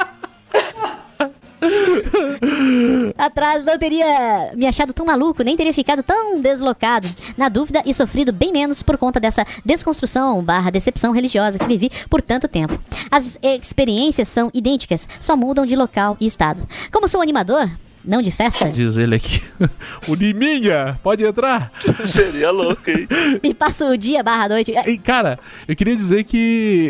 Atrás 3.16 3.64
não 3.64 3.78
teria 3.78 4.52
me 4.54 4.66
achado 4.66 4.92
tão 4.92 5.06
maluco, 5.06 5.42
nem 5.42 5.56
teria 5.56 5.72
ficado 5.72 6.02
tão 6.02 6.40
deslocado, 6.40 7.06
na 7.36 7.48
dúvida 7.48 7.82
e 7.84 7.94
sofrido 7.94 8.32
bem 8.32 8.52
menos 8.52 8.82
por 8.82 8.98
conta 8.98 9.20
dessa 9.20 9.46
desconstrução 9.64 10.42
barra 10.42 10.70
decepção 10.70 11.12
religiosa 11.12 11.58
que 11.58 11.66
vivi 11.66 11.90
por 12.08 12.20
tanto 12.20 12.48
tempo. 12.48 12.78
As 13.10 13.38
experiências 13.42 14.28
são 14.28 14.50
idênticas, 14.52 15.08
só 15.20 15.36
mudam 15.36 15.66
de 15.66 15.76
local 15.76 16.16
e 16.20 16.26
estado. 16.26 16.66
Como 16.90 17.08
sou 17.08 17.20
animador, 17.20 17.70
não 18.04 18.20
de 18.20 18.30
festa, 18.30 18.68
Diz 18.70 18.96
ele 18.96 19.14
aqui. 19.14 19.42
o 20.08 20.14
Liminha, 20.14 20.96
pode 21.02 21.24
entrar? 21.24 21.72
Seria 22.04 22.50
louco, 22.50 22.90
hein? 22.90 23.06
e 23.42 23.54
passo 23.54 23.86
o 23.86 23.96
dia 23.96 24.22
barra 24.22 24.48
noite. 24.48 24.72
E, 24.86 24.98
cara, 24.98 25.38
eu 25.68 25.76
queria 25.76 25.96
dizer 25.96 26.24
que 26.24 26.36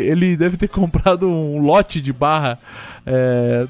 ele 0.05 0.35
deve 0.35 0.57
ter 0.57 0.67
comprado 0.67 1.27
um 1.27 1.59
lote 1.59 2.01
de 2.01 2.11
barra 2.11 2.57
é, 3.05 3.65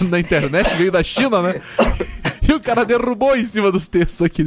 na, 0.00 0.08
na 0.10 0.20
internet, 0.20 0.74
veio 0.74 0.90
da 0.90 1.02
China, 1.02 1.42
né? 1.42 1.60
E 2.48 2.52
o 2.52 2.60
cara 2.60 2.84
derrubou 2.84 3.36
em 3.36 3.44
cima 3.44 3.70
dos 3.70 3.86
textos 3.86 4.22
aqui. 4.22 4.42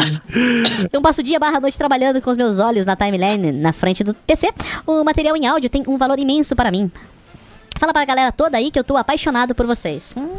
Eu 0.92 1.02
passo 1.02 1.22
o 1.22 1.24
dia 1.24 1.40
barra 1.40 1.60
noite 1.60 1.78
trabalhando 1.78 2.20
com 2.20 2.32
os 2.32 2.38
meus 2.38 2.58
olhos 2.58 2.84
na 2.84 2.96
timeline 2.96 3.52
na 3.52 3.72
frente 3.72 4.04
do 4.04 4.14
PC. 4.14 4.52
O 4.88 5.04
material 5.04 5.38
em 5.38 5.46
áudio 5.46 5.70
tem 5.70 5.84
um 5.88 5.98
valor 5.98 6.18
imenso 6.18 6.56
para 6.56 6.72
mim. 6.72 6.92
Fala 7.82 7.94
pra 7.94 8.06
galera 8.06 8.32
toda 8.32 8.60
aí 8.60 8.70
que 8.70 8.78
eu 8.78 8.84
tô 8.84 8.96
apaixonado 8.96 9.56
por 9.56 9.66
vocês. 9.66 10.14
Hum. 10.16 10.30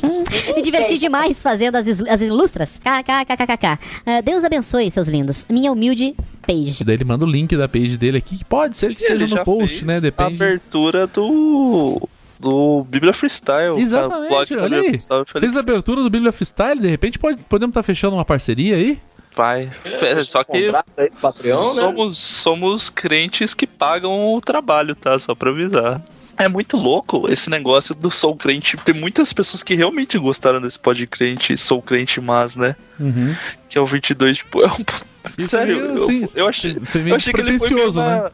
Me 0.56 0.62
diverti 0.62 0.96
demais 0.96 1.42
fazendo 1.42 1.76
as, 1.76 1.86
as 2.00 2.22
ilustras. 2.22 2.78
KKKKK. 2.78 3.78
Ah, 4.06 4.22
Deus 4.22 4.42
abençoe, 4.44 4.90
seus 4.90 5.06
lindos. 5.06 5.44
Minha 5.46 5.70
humilde 5.70 6.16
page. 6.46 6.82
Daí 6.84 6.94
ele 6.94 7.04
manda 7.04 7.26
o 7.26 7.28
link 7.30 7.54
da 7.54 7.68
page 7.68 7.98
dele 7.98 8.16
aqui, 8.16 8.38
que 8.38 8.44
pode 8.46 8.78
ser 8.78 8.94
que 8.94 9.04
Ele 9.04 9.18
seja 9.18 9.36
no 9.40 9.44
post, 9.44 9.84
né? 9.84 9.98
A 9.98 10.00
Depende. 10.00 10.42
abertura 10.42 11.06
do. 11.06 12.08
Do 12.40 12.86
Bíblia 12.88 13.12
Freestyle. 13.12 13.72
cara. 13.72 13.80
Exatamente, 13.82 14.28
Blog 14.30 14.48
do 14.56 14.62
olha 14.62 14.78
aí. 14.78 14.84
Freestyle. 14.88 15.24
Fez 15.38 15.54
a 15.54 15.60
abertura 15.60 16.02
do 16.02 16.08
Bíblia 16.08 16.32
Freestyle, 16.32 16.80
de 16.80 16.88
repente 16.88 17.18
pode, 17.18 17.42
podemos 17.42 17.72
estar 17.72 17.82
fechando 17.82 18.16
uma 18.16 18.24
parceria 18.24 18.74
aí? 18.76 18.98
Vai. 19.34 19.70
É, 19.84 20.22
Só 20.22 20.42
que 20.42 20.64
Contrato 20.64 20.88
aí 20.96 21.10
do 21.10 21.16
Patreon, 21.16 21.62
né? 21.62 21.74
somos, 21.74 22.16
somos 22.16 22.88
crentes 22.88 23.52
que 23.52 23.66
pagam 23.66 24.32
o 24.34 24.40
trabalho, 24.40 24.94
tá? 24.94 25.18
Só 25.18 25.34
pra 25.34 25.50
avisar. 25.50 26.02
É 26.38 26.48
muito 26.48 26.76
louco 26.76 27.30
esse 27.30 27.48
negócio 27.48 27.94
do 27.94 28.10
Sou 28.10 28.36
Crente. 28.36 28.76
Tem 28.78 28.94
muitas 28.94 29.32
pessoas 29.32 29.62
que 29.62 29.74
realmente 29.74 30.18
gostaram 30.18 30.60
desse 30.60 30.78
pod 30.78 31.06
crente, 31.06 31.56
Sou 31.56 31.80
Crente, 31.80 32.20
mas, 32.20 32.54
né? 32.54 32.76
Uhum. 33.00 33.34
Que 33.68 33.78
é 33.78 33.80
o 33.80 33.86
22, 33.86 34.38
tipo, 34.38 34.62
é 34.62 34.66
um... 34.66 34.84
Isso 35.38 35.56
Sério, 35.56 35.74
aí, 35.74 35.96
eu, 35.96 36.06
sim, 36.06 36.24
eu 36.36 36.48
achei, 36.48 36.76
meio 36.94 37.08
eu 37.08 37.16
achei 37.16 37.32
que 37.32 37.40
ele 37.40 37.58
foi 37.58 37.68
pretencioso, 37.68 38.00
bem 38.00 38.08
na... 38.10 38.22
né? 38.24 38.30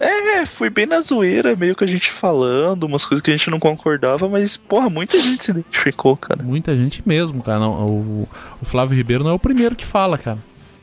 É, 0.00 0.46
foi 0.46 0.70
bem 0.70 0.86
na 0.86 1.02
zoeira, 1.02 1.54
meio 1.54 1.76
que 1.76 1.84
a 1.84 1.86
gente 1.86 2.10
falando, 2.10 2.84
umas 2.84 3.04
coisas 3.04 3.20
que 3.22 3.30
a 3.30 3.36
gente 3.36 3.50
não 3.50 3.60
concordava, 3.60 4.26
mas, 4.30 4.56
porra, 4.56 4.88
muita 4.88 5.20
gente 5.20 5.44
se 5.44 5.50
identificou, 5.50 6.16
cara. 6.16 6.42
Muita 6.42 6.74
gente 6.74 7.02
mesmo, 7.06 7.42
cara. 7.42 7.58
Não, 7.58 7.86
o, 7.86 8.28
o 8.62 8.64
Flávio 8.64 8.96
Ribeiro 8.96 9.22
não 9.22 9.32
é 9.32 9.34
o 9.34 9.38
primeiro 9.38 9.76
que 9.76 9.84
fala, 9.84 10.16
cara. 10.16 10.38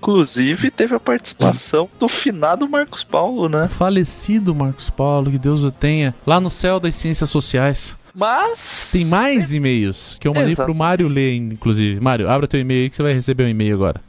Inclusive, 0.07 0.71
teve 0.71 0.95
a 0.95 0.99
participação 1.01 1.89
do 1.99 2.07
finado 2.07 2.67
Marcos 2.69 3.03
Paulo, 3.03 3.49
né? 3.49 3.67
Falecido 3.67 4.55
Marcos 4.55 4.89
Paulo, 4.89 5.29
que 5.29 5.37
Deus 5.37 5.65
o 5.65 5.71
tenha, 5.71 6.15
lá 6.25 6.39
no 6.39 6.49
céu 6.49 6.79
das 6.79 6.95
ciências 6.95 7.29
sociais. 7.29 7.97
Mas. 8.15 8.89
Tem 8.89 9.03
mais 9.03 9.51
e-mails 9.51 10.17
que 10.17 10.25
eu 10.25 10.33
mandei 10.33 10.53
Exato. 10.53 10.71
pro 10.71 10.79
Mário 10.79 11.09
ler, 11.09 11.35
inclusive. 11.35 11.99
Mário, 11.99 12.29
abra 12.29 12.47
teu 12.47 12.57
e-mail 12.57 12.83
aí 12.83 12.89
que 12.89 12.95
você 12.95 13.03
vai 13.03 13.11
receber 13.11 13.43
um 13.43 13.49
e-mail 13.49 13.75
agora. 13.75 13.99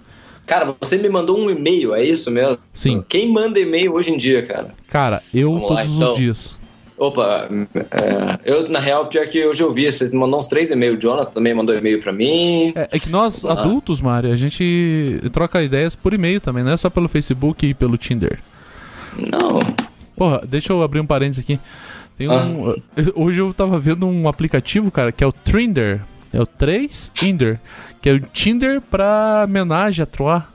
Cara, 0.47 0.73
você 0.81 0.97
me 0.97 1.09
mandou 1.09 1.37
um 1.37 1.51
e-mail, 1.51 1.93
é 1.95 2.05
isso 2.05 2.31
mesmo? 2.31 2.59
Sim. 2.73 3.05
Quem 3.09 3.33
manda 3.33 3.59
e-mail 3.59 3.93
hoje 3.93 4.13
em 4.13 4.17
dia, 4.17 4.47
cara? 4.47 4.71
Cara, 4.87 5.21
eu 5.35 5.53
Vamos 5.53 5.69
lá, 5.69 5.83
todos 5.83 5.97
então. 5.97 6.13
os 6.13 6.19
dias. 6.19 6.58
Opa, 6.99 7.49
é, 7.75 8.39
eu, 8.45 8.69
na 8.69 8.81
real, 8.81 9.07
pior 9.07 9.27
que 9.29 9.39
eu 9.39 9.55
já 9.55 9.65
ouvi, 9.65 9.91
você 9.91 10.09
mandou 10.17 10.41
uns 10.41 10.49
três 10.49 10.71
e-mails, 10.71 10.99
o 10.99 11.01
Jonathan 11.01 11.31
também 11.31 11.55
mandou 11.55 11.75
e-mail 11.77 12.03
pra 12.03 12.13
mim. 12.13 12.73
É, 12.75 12.89
é 12.93 12.99
que 12.99 13.09
nós, 13.09 13.45
Ah. 13.45 13.53
adultos, 13.53 14.01
Mário, 14.01 14.33
a 14.33 14.37
gente 14.37 15.21
troca 15.33 15.63
ideias 15.63 15.95
por 15.95 16.13
e-mail 16.13 16.41
também, 16.41 16.65
não 16.65 16.73
é 16.73 16.77
só 16.77 16.91
pelo 16.91 17.09
Facebook 17.09 17.67
e 17.67 17.73
pelo 17.75 17.97
Tinder. 17.97 18.39
Não, 19.17 19.59
Porra, 20.17 20.43
deixa 20.47 20.73
eu 20.73 20.83
abrir 20.83 20.99
um 20.99 21.07
parênteses 21.07 21.45
aqui. 21.45 21.61
Tem 22.17 22.29
um. 22.29 22.75
Hoje 23.15 23.41
eu 23.41 23.55
tava 23.55 23.79
vendo 23.79 24.05
um 24.09 24.27
aplicativo, 24.27 24.91
cara, 24.91 25.13
que 25.13 25.23
é 25.23 25.27
o 25.27 25.31
Trinder. 25.31 26.01
É 26.33 26.41
o 26.41 26.47
3 26.47 27.13
Inder. 27.23 27.61
Que 28.03 28.09
é 28.11 28.13
o 28.15 28.21
Tinder 28.21 28.81
pra 28.81 29.45
homenagem 29.45 30.03
a 30.03 30.07
Troar. 30.07 30.51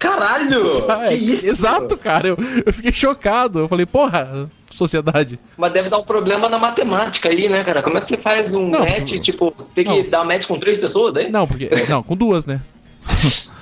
caralho! 0.00 0.84
Ah, 0.90 1.06
que 1.08 1.14
é, 1.14 1.16
isso? 1.16 1.46
Exato, 1.48 1.96
cara. 1.96 2.26
Eu, 2.26 2.36
eu 2.66 2.72
fiquei 2.72 2.92
chocado. 2.92 3.60
Eu 3.60 3.68
falei, 3.68 3.86
porra, 3.86 4.50
sociedade. 4.74 5.38
Mas 5.56 5.72
deve 5.72 5.88
dar 5.88 5.98
um 5.98 6.04
problema 6.04 6.48
na 6.48 6.58
matemática 6.58 7.28
aí, 7.28 7.48
né, 7.48 7.64
cara? 7.64 7.82
Como 7.82 7.98
é 7.98 8.00
que 8.00 8.08
você 8.08 8.16
faz 8.16 8.52
um 8.52 8.68
Não, 8.68 8.80
match, 8.80 9.18
tipo, 9.20 9.50
tem 9.74 9.84
que 9.84 10.02
não. 10.02 10.10
dar 10.10 10.24
match 10.24 10.46
com 10.46 10.58
três 10.58 10.78
pessoas 10.78 11.16
aí? 11.16 11.30
Não, 11.30 11.46
porque. 11.46 11.70
Não, 11.88 12.02
com 12.02 12.16
duas, 12.16 12.46
né? 12.46 12.60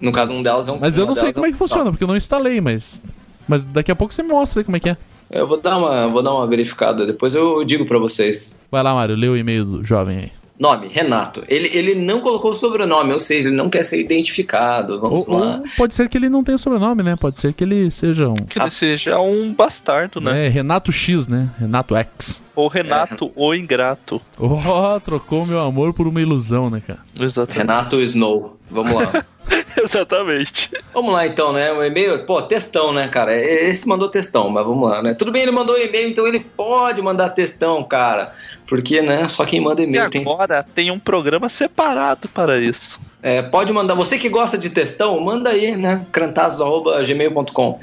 No 0.00 0.12
caso, 0.12 0.32
um 0.32 0.42
delas 0.42 0.66
é 0.66 0.72
um 0.72 0.78
Mas 0.80 0.96
eu 0.96 1.04
não 1.04 1.14
sei 1.14 1.24
delas 1.24 1.34
como 1.34 1.46
é 1.46 1.52
que 1.52 1.58
funciona, 1.58 1.90
porque 1.90 2.02
eu 2.02 2.08
não 2.08 2.16
instalei, 2.16 2.58
mas. 2.58 3.02
Mas 3.46 3.66
daqui 3.66 3.92
a 3.92 3.94
pouco 3.94 4.14
você 4.14 4.22
me 4.22 4.30
mostra 4.30 4.60
aí 4.60 4.64
como 4.64 4.78
é 4.78 4.80
que 4.80 4.88
é. 4.88 4.96
Eu 5.30 5.46
vou 5.46 5.60
dar 5.60 5.76
uma, 5.76 6.08
vou 6.08 6.22
dar 6.22 6.32
uma 6.32 6.46
verificada, 6.46 7.06
depois 7.06 7.34
eu 7.34 7.62
digo 7.64 7.84
pra 7.84 7.98
vocês. 7.98 8.60
Vai 8.70 8.82
lá, 8.82 8.94
Mário, 8.94 9.14
lê 9.14 9.28
o 9.28 9.36
e-mail 9.36 9.64
do 9.64 9.84
jovem 9.84 10.16
aí. 10.16 10.32
Nome, 10.60 10.88
Renato. 10.88 11.42
Ele, 11.48 11.70
ele 11.72 11.94
não 11.94 12.20
colocou 12.20 12.50
o 12.50 12.54
sobrenome, 12.54 13.14
ou 13.14 13.18
seja, 13.18 13.48
ele 13.48 13.56
não 13.56 13.70
quer 13.70 13.82
ser 13.82 13.98
identificado. 13.98 15.00
Vamos 15.00 15.26
Ou, 15.26 15.34
lá. 15.38 15.56
ou 15.56 15.64
pode 15.74 15.94
ser 15.94 16.06
que 16.06 16.18
ele 16.18 16.28
não 16.28 16.44
tenha 16.44 16.58
sobrenome, 16.58 17.02
né? 17.02 17.16
Pode 17.16 17.40
ser 17.40 17.54
que 17.54 17.64
ele 17.64 17.90
seja 17.90 18.28
um. 18.28 18.34
Que 18.34 18.60
ele 18.60 18.70
seja 18.70 19.18
um 19.18 19.54
bastardo, 19.54 20.20
né? 20.20 20.44
É, 20.44 20.48
Renato 20.50 20.92
X, 20.92 21.26
né? 21.26 21.48
Renato 21.58 21.96
X. 21.96 22.42
Ou 22.54 22.68
Renato, 22.68 23.32
o 23.34 23.54
ingrato. 23.54 24.20
Oh, 24.38 24.58
trocou 25.02 25.46
meu 25.46 25.60
amor 25.62 25.94
por 25.94 26.06
uma 26.06 26.20
ilusão, 26.20 26.68
né, 26.68 26.82
cara? 26.86 27.00
Exatamente. 27.18 27.56
Renato 27.56 28.00
Snow. 28.02 28.58
Vamos 28.70 28.92
lá. 28.92 29.24
Exatamente. 29.82 30.70
vamos 30.92 31.12
lá 31.12 31.26
então, 31.26 31.52
né? 31.52 31.72
O 31.72 31.82
e-mail, 31.82 32.24
pô, 32.24 32.40
textão, 32.42 32.92
né, 32.92 33.08
cara? 33.08 33.34
Esse 33.34 33.88
mandou 33.88 34.08
textão, 34.08 34.48
mas 34.48 34.64
vamos 34.64 34.88
lá, 34.88 35.02
né? 35.02 35.14
Tudo 35.14 35.32
bem, 35.32 35.42
ele 35.42 35.50
mandou 35.50 35.78
e-mail, 35.78 36.08
então 36.08 36.26
ele 36.26 36.40
pode 36.40 37.00
mandar 37.02 37.30
textão, 37.30 37.82
cara. 37.84 38.32
Porque, 38.66 39.02
né, 39.02 39.26
só 39.28 39.44
quem 39.44 39.60
manda 39.60 39.82
E 39.82 39.84
e-mail 39.84 40.10
tem. 40.10 40.22
agora 40.22 40.62
tem 40.62 40.90
um 40.90 40.98
programa 40.98 41.48
separado 41.48 42.28
para 42.28 42.58
isso. 42.58 42.98
É, 43.22 43.42
pode 43.42 43.72
mandar. 43.72 43.94
Você 43.94 44.18
que 44.18 44.28
gosta 44.28 44.56
de 44.56 44.70
textão, 44.70 45.20
manda 45.20 45.50
aí, 45.50 45.76
né? 45.76 46.06
crantazos.gmail.com. 46.10 47.78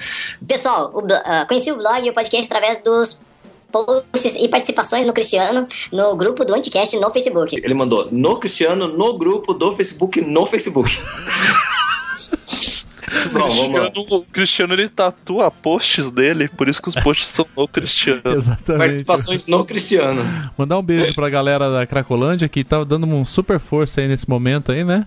Pessoal, 0.48 0.92
o 0.94 1.06
ah, 1.12 1.46
conheci 1.48 1.72
o 1.72 1.78
blog 1.78 2.06
e 2.06 2.10
o 2.10 2.14
podcast 2.14 2.46
através 2.46 2.82
dos 2.82 3.22
posts 3.72 4.36
e 4.36 4.48
participações 4.48 5.06
no 5.06 5.14
Cristiano 5.14 5.68
no 5.92 6.16
grupo 6.16 6.44
do 6.46 6.54
Anticast 6.54 6.98
no 6.98 7.12
Facebook. 7.12 7.56
Ele 7.56 7.74
mandou 7.74 8.10
no 8.12 8.38
Cristiano, 8.38 8.88
no 8.88 9.18
grupo 9.18 9.54
do 9.54 9.76
Facebook, 9.76 10.22
no 10.22 10.46
Facebook. 10.46 10.98
Bom. 13.32 13.44
Cristiano, 13.44 13.92
o 13.96 14.22
Cristiano 14.24 14.74
ele 14.74 14.90
tatua 14.90 15.50
posts 15.50 16.12
dele, 16.12 16.50
por 16.50 16.68
isso 16.68 16.82
que 16.82 16.90
os 16.90 16.96
posts 16.96 17.28
são 17.28 17.46
no 17.56 17.68
Cristiano. 17.68 18.22
Exatamente. 18.36 18.78
Participações 19.06 19.46
no 19.46 19.64
Cristiano. 19.66 20.52
Mandar 20.58 20.78
um 20.78 20.84
beijo 20.84 21.14
pra 21.16 21.30
galera 21.30 21.72
da 21.72 21.86
Cracolândia 21.86 22.50
que 22.50 22.64
tá 22.64 22.84
dando 22.84 23.08
um 23.08 23.24
super 23.24 23.60
força 23.60 24.02
aí 24.02 24.08
nesse 24.08 24.30
momento 24.30 24.72
aí, 24.72 24.84
né? 24.84 25.06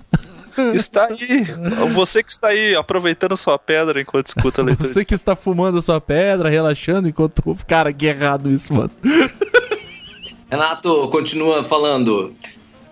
Está 0.74 1.06
aí. 1.06 1.44
Você 1.92 2.22
que 2.22 2.30
está 2.30 2.48
aí 2.48 2.74
aproveitando 2.74 3.36
sua 3.36 3.58
pedra 3.58 4.00
enquanto 4.00 4.28
escuta 4.28 4.60
a 4.60 4.64
leitura. 4.64 4.88
Você 4.88 5.04
que 5.04 5.14
está 5.14 5.34
fumando 5.36 5.78
a 5.78 5.82
sua 5.82 6.00
pedra, 6.00 6.48
relaxando 6.48 7.08
enquanto. 7.08 7.42
Cara, 7.66 7.92
que 7.92 8.06
errado 8.06 8.50
isso, 8.50 8.72
mano. 8.72 8.90
Renato 10.50 11.08
continua 11.10 11.62
falando. 11.62 12.34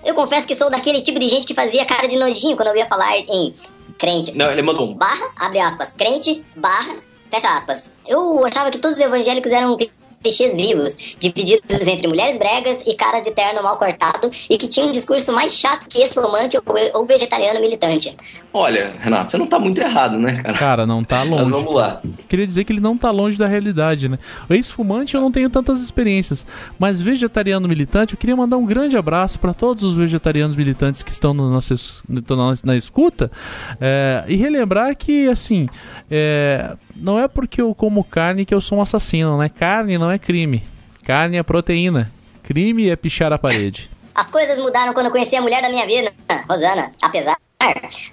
Eu 0.04 0.14
confesso 0.14 0.46
que 0.46 0.54
sou 0.54 0.70
daquele 0.70 1.02
tipo 1.02 1.18
de 1.18 1.28
gente 1.28 1.46
que 1.46 1.54
fazia 1.54 1.84
cara 1.84 2.06
de 2.06 2.16
nojinho 2.16 2.56
quando 2.56 2.68
eu 2.68 2.76
ia 2.76 2.86
falar 2.86 3.18
em 3.18 3.54
crente. 3.98 4.36
Não, 4.36 4.50
ele 4.50 4.62
mandou 4.62 4.88
um. 4.88 4.94
Barra, 4.94 5.30
abre 5.36 5.58
aspas, 5.58 5.92
crente, 5.92 6.44
barra, 6.56 6.94
fecha 7.30 7.48
aspas. 7.54 7.94
Eu 8.06 8.44
achava 8.46 8.70
que 8.70 8.78
todos 8.78 8.96
os 8.96 9.02
evangélicos 9.02 9.50
eram 9.50 9.76
clichês 10.22 10.54
vivos, 10.54 11.16
divididos 11.18 11.86
entre 11.86 12.08
mulheres 12.08 12.38
bregas 12.38 12.82
e 12.86 12.94
caras 12.94 13.22
de 13.22 13.30
terno 13.30 13.62
mal 13.62 13.76
cortado, 13.78 14.30
e 14.48 14.56
que 14.56 14.68
tinham 14.68 14.88
um 14.88 14.92
discurso 14.92 15.32
mais 15.32 15.54
chato 15.54 15.88
que 15.88 16.02
esfumante 16.02 16.56
ou, 16.56 16.62
ou 16.94 17.06
vegetariano 17.06 17.60
militante. 17.60 18.16
Olha, 18.52 18.94
Renato, 18.98 19.30
você 19.30 19.38
não 19.38 19.46
tá 19.46 19.58
muito 19.58 19.80
errado, 19.80 20.18
né, 20.18 20.42
cara? 20.42 20.58
Cara, 20.58 20.86
não 20.86 21.04
tá 21.04 21.18
Mas 21.24 21.30
longe. 21.30 21.50
vamos 21.50 21.74
lá. 21.74 22.02
Queria 22.28 22.46
dizer 22.46 22.64
que 22.64 22.72
ele 22.72 22.80
não 22.80 22.96
tá 22.96 23.10
longe 23.10 23.38
da 23.38 23.46
realidade, 23.46 24.08
né? 24.08 24.18
O 24.48 24.54
ex-fumante 24.54 25.14
eu 25.14 25.20
não 25.20 25.30
tenho 25.30 25.48
tantas 25.48 25.80
experiências, 25.80 26.46
mas 26.78 27.00
vegetariano 27.00 27.68
militante, 27.68 28.14
eu 28.14 28.18
queria 28.18 28.36
mandar 28.36 28.56
um 28.56 28.66
grande 28.66 28.96
abraço 28.96 29.38
para 29.38 29.54
todos 29.54 29.84
os 29.84 29.96
vegetarianos 29.96 30.56
militantes 30.56 31.02
que 31.02 31.10
estão 31.10 31.32
no 31.32 31.50
nosso, 31.50 31.74
estão 31.74 32.36
na, 32.36 32.54
na 32.64 32.76
escuta 32.76 33.30
é, 33.80 34.24
e 34.26 34.36
relembrar 34.36 34.96
que, 34.96 35.28
assim, 35.28 35.68
é, 36.10 36.76
não 37.00 37.18
é 37.18 37.28
porque 37.28 37.60
eu 37.60 37.74
como 37.74 38.04
carne 38.04 38.44
que 38.44 38.54
eu 38.54 38.60
sou 38.60 38.78
um 38.78 38.82
assassino, 38.82 39.38
né? 39.38 39.48
Carne 39.48 39.98
não 39.98 40.10
é 40.10 40.18
crime. 40.18 40.62
Carne 41.04 41.36
é 41.36 41.42
proteína. 41.42 42.10
Crime 42.42 42.88
é 42.88 42.96
pichar 42.96 43.32
a 43.32 43.38
parede. 43.38 43.90
As 44.14 44.30
coisas 44.30 44.58
mudaram 44.58 44.92
quando 44.92 45.06
eu 45.06 45.12
conheci 45.12 45.36
a 45.36 45.40
mulher 45.42 45.62
da 45.62 45.68
minha 45.68 45.86
vida, 45.86 46.12
Rosana. 46.48 46.90
Apesar, 47.00 47.36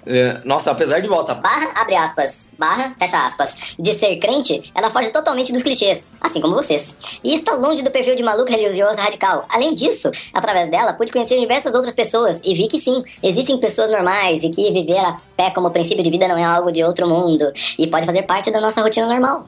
É, 0.06 0.40
nossa, 0.44 0.70
apesar 0.70 1.00
de 1.00 1.08
volta. 1.08 1.34
barra, 1.34 1.70
abre 1.74 1.94
aspas, 1.94 2.50
barra, 2.58 2.94
fecha 2.98 3.24
aspas, 3.26 3.56
de 3.78 3.92
ser 3.94 4.16
crente, 4.18 4.70
ela 4.74 4.90
foge 4.90 5.10
totalmente 5.10 5.52
dos 5.52 5.62
clichês, 5.62 6.12
assim 6.20 6.40
como 6.40 6.54
vocês. 6.54 7.00
E 7.22 7.34
está 7.34 7.54
longe 7.54 7.82
do 7.82 7.90
perfil 7.90 8.16
de 8.16 8.22
maluco 8.22 8.50
religioso 8.50 9.00
radical. 9.00 9.44
Além 9.48 9.74
disso, 9.74 10.10
através 10.32 10.70
dela, 10.70 10.92
pude 10.92 11.12
conhecer 11.12 11.38
diversas 11.38 11.74
outras 11.74 11.94
pessoas 11.94 12.40
e 12.44 12.54
vi 12.54 12.68
que 12.68 12.78
sim, 12.78 13.02
existem 13.22 13.58
pessoas 13.58 13.90
normais 13.90 14.42
e 14.42 14.50
que 14.50 14.70
viver 14.72 14.98
a 14.98 15.20
fé 15.36 15.50
como 15.50 15.70
princípio 15.70 16.02
de 16.02 16.10
vida 16.10 16.28
não 16.28 16.36
é 16.36 16.44
algo 16.44 16.72
de 16.72 16.82
outro 16.82 17.08
mundo 17.08 17.52
e 17.78 17.86
pode 17.86 18.06
fazer 18.06 18.22
parte 18.22 18.50
da 18.50 18.60
nossa 18.60 18.82
rotina 18.82 19.06
normal. 19.06 19.46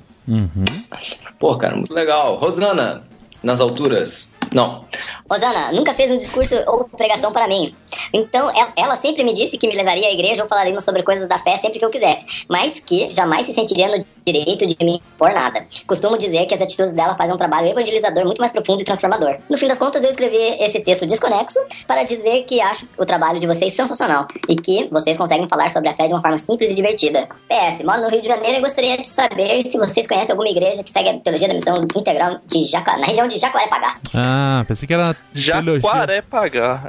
Pô, 1.39 1.57
cara, 1.57 1.75
muito 1.75 1.95
legal. 1.95 2.37
Rosana, 2.37 3.03
nas 3.43 3.61
alturas. 3.61 4.37
Não. 4.53 4.85
Rosana 5.31 5.73
nunca 5.73 5.95
fez 5.95 6.11
um 6.11 6.19
discurso 6.19 6.55
ou 6.67 6.85
pregação 6.85 7.33
para 7.33 7.49
mim. 7.49 7.75
Então, 8.13 8.51
ela, 8.77 8.97
sempre 8.97 9.25
me 9.25 9.35
disse 9.35 9.59
que 9.59 9.67
me 9.67 9.75
levaria 9.75 10.09
à 10.09 10.13
igreja 10.13 10.43
ou 10.43 10.49
falaríamos 10.49 10.85
sobre 10.85 11.03
coisas 11.03 11.29
da 11.29 11.39
fé 11.39 11.57
sempre 11.57 11.79
que 11.79 11.85
eu 11.85 11.91
quisesse, 11.91 12.45
mas 12.49 12.81
que 12.81 13.13
jamais 13.13 13.47
se 13.47 13.55
sentiria 13.55 13.89
no 13.89 14.05
direito 14.33 14.67
de 14.67 14.77
me 14.85 14.97
impor 15.15 15.33
nada. 15.33 15.67
Costumo 15.87 16.17
dizer 16.19 16.47
que 16.47 16.55
as 16.55 16.61
atitudes 16.61 16.93
dela 16.93 17.15
fazem 17.17 17.35
um 17.35 17.39
trabalho 17.39 17.69
evangelizador 17.69 18.25
muito 18.25 18.39
mais 18.39 18.53
profundo 18.53 18.83
e 18.83 18.85
transformador. 18.85 19.37
No 19.49 19.57
fim 19.59 19.67
das 19.67 19.79
contas, 19.79 20.03
eu 20.05 20.11
escrevi 20.11 20.37
esse 20.63 20.81
texto 20.81 21.07
desconexo 21.07 21.59
para 21.87 22.03
dizer 22.05 22.45
que 22.45 22.61
acho 22.61 22.87
o 22.99 23.05
trabalho 23.07 23.39
de 23.41 23.47
vocês 23.47 23.73
sensacional 23.73 24.27
e 24.49 24.57
que 24.57 24.89
vocês 24.91 25.17
conseguem 25.17 25.49
falar 25.49 25.71
sobre 25.71 25.89
a 25.89 25.95
fé 25.97 26.07
de 26.07 26.15
uma 26.15 26.21
forma 26.21 26.39
simples 26.39 26.71
e 26.71 26.75
divertida. 26.75 27.29
PS, 27.49 27.85
moro 27.85 28.03
no 28.03 28.09
Rio 28.11 28.21
de 28.23 28.29
Janeiro 28.29 28.59
e 28.59 28.61
gostaria 28.61 28.97
de 28.99 29.07
saber 29.09 29.63
se 29.65 29.79
vocês 29.79 30.07
conhecem 30.07 30.33
alguma 30.33 30.49
igreja 30.49 30.83
que 30.85 30.93
segue 30.93 31.09
a 31.09 31.19
teologia 31.19 31.49
da 31.49 31.55
missão 31.55 31.75
integral 31.97 32.39
de 32.47 32.65
Jaca... 32.67 32.97
na 32.99 33.07
região 33.07 33.27
de 33.29 33.39
Jacarepaguá. 33.39 33.97
Ah, 34.15 34.65
pensei 34.67 34.87
que 34.87 34.95
era. 34.95 35.17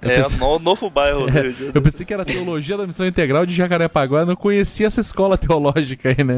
Eu 0.02 0.10
É 0.12 0.16
pensei- 0.22 0.40
o 0.42 0.60
novo 0.60 0.90
bairro 0.90 1.26
do 1.26 1.32
Rio 1.32 1.44
de 1.44 1.52
Janeiro. 1.52 1.72
Eu 1.76 1.82
pensei 1.82 2.06
que 2.06 2.14
era 2.14 2.26
teologia 2.26 2.78
da 2.78 2.86
missão 2.86 3.06
integral 3.06 3.46
de 3.46 3.54
Jacarepaguá. 3.56 4.20
Eu 4.22 4.26
não 4.26 4.36
conhecia 4.36 4.88
essa 4.88 5.00
escola 5.02 5.38
teológica 5.38 6.10
aí, 6.10 6.24
né? 6.24 6.38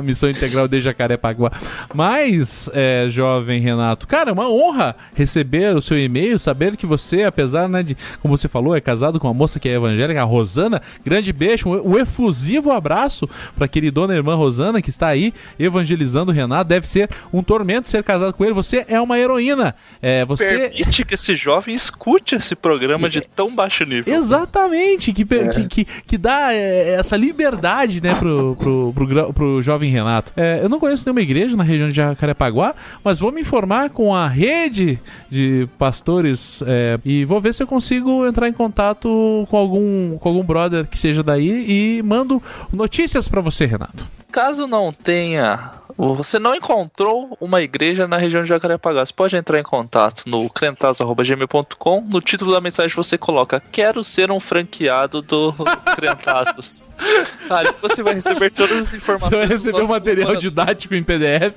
A 0.00 0.02
missão 0.06 0.28
integral 0.28 0.66
de 0.66 0.80
Jacarepaguá. 0.80 1.52
Mas, 1.94 2.68
é, 2.72 3.06
jovem 3.08 3.60
Renato, 3.60 4.06
cara, 4.06 4.30
é 4.30 4.32
uma 4.32 4.48
honra 4.50 4.96
receber 5.14 5.74
o 5.76 5.82
seu 5.82 5.98
e-mail, 5.98 6.38
saber 6.38 6.76
que 6.76 6.86
você, 6.86 7.22
apesar, 7.24 7.68
né, 7.68 7.82
de, 7.82 7.96
como 8.20 8.36
você 8.36 8.48
falou, 8.48 8.74
é 8.74 8.80
casado 8.80 9.18
com 9.20 9.26
uma 9.28 9.34
moça 9.34 9.58
que 9.60 9.68
é 9.68 9.72
evangélica, 9.74 10.20
a 10.20 10.24
Rosana. 10.24 10.80
Grande 11.04 11.32
beijo, 11.32 11.68
um, 11.68 11.92
um 11.94 11.98
efusivo 11.98 12.70
abraço 12.72 13.28
pra 13.56 13.68
queridona 13.68 14.14
irmã 14.14 14.34
Rosana, 14.34 14.80
que 14.82 14.90
está 14.90 15.08
aí 15.08 15.32
evangelizando 15.58 16.32
o 16.32 16.34
Renato. 16.34 16.68
Deve 16.68 16.88
ser 16.88 17.08
um 17.32 17.42
tormento 17.42 17.88
ser 17.88 18.02
casado 18.02 18.32
com 18.32 18.44
ele. 18.44 18.54
Você 18.54 18.84
é 18.88 19.00
uma 19.00 19.18
heroína. 19.18 19.74
É, 20.00 20.24
você. 20.24 20.70
Permite 20.70 21.04
que 21.04 21.14
esse 21.14 21.34
jovem 21.34 21.74
escute 21.74 22.34
esse 22.36 22.54
programa 22.54 23.08
de 23.08 23.20
tão 23.20 23.54
baixo 23.54 23.84
nível. 23.84 24.14
Exatamente, 24.14 25.12
que, 25.12 25.24
per- 25.24 25.50
que, 25.50 25.66
que, 25.66 25.84
que 25.84 26.18
dá 26.18 26.52
é, 26.54 26.94
essa 26.94 27.16
liberdade, 27.16 28.02
né, 28.02 28.14
pro, 28.14 28.56
pro, 28.56 28.92
pro, 28.94 29.32
pro 29.32 29.62
jovem 29.62 29.89
Renato. 29.90 30.32
É, 30.36 30.60
eu 30.62 30.68
não 30.68 30.78
conheço 30.78 31.04
nenhuma 31.04 31.20
igreja 31.20 31.56
na 31.56 31.64
região 31.64 31.86
de 31.86 31.92
Jacarepaguá, 31.92 32.74
mas 33.04 33.18
vou 33.18 33.32
me 33.32 33.40
informar 33.40 33.90
com 33.90 34.14
a 34.14 34.26
rede 34.26 34.98
de 35.28 35.68
pastores 35.78 36.62
é, 36.66 36.98
e 37.04 37.24
vou 37.24 37.40
ver 37.40 37.54
se 37.54 37.62
eu 37.62 37.66
consigo 37.66 38.26
entrar 38.26 38.48
em 38.48 38.52
contato 38.52 39.46
com 39.50 39.56
algum, 39.56 40.18
com 40.18 40.28
algum 40.28 40.42
brother 40.42 40.86
que 40.86 40.98
seja 40.98 41.22
daí 41.22 41.98
e 41.98 42.02
mando 42.02 42.42
notícias 42.72 43.28
pra 43.28 43.40
você, 43.40 43.66
Renato. 43.66 44.06
Caso 44.30 44.66
não 44.66 44.92
tenha, 44.92 45.72
você 45.96 46.38
não 46.38 46.54
encontrou 46.54 47.36
uma 47.40 47.60
igreja 47.60 48.08
na 48.08 48.16
região 48.16 48.42
de 48.42 48.48
Jacarepaguá, 48.48 49.04
você 49.04 49.12
pode 49.12 49.36
entrar 49.36 49.58
em 49.58 49.62
contato 49.62 50.22
no 50.26 50.48
crentaços.gmail.com. 50.48 52.00
No 52.02 52.20
título 52.20 52.52
da 52.52 52.60
mensagem 52.60 52.94
você 52.94 53.18
coloca: 53.18 53.60
Quero 53.72 54.02
ser 54.02 54.30
um 54.30 54.40
franqueado 54.40 55.20
do 55.20 55.52
Crentaços. 55.96 56.82
Ali 57.48 57.70
você 57.80 58.02
vai 58.02 58.14
receber 58.14 58.50
todas 58.50 58.88
as 58.88 58.94
informações. 58.94 59.30
Você 59.30 59.36
vai 59.36 59.46
receber 59.46 59.82
um 59.82 59.88
material 59.88 60.36
didático 60.36 60.94
em 60.94 61.02
PDF. 61.02 61.54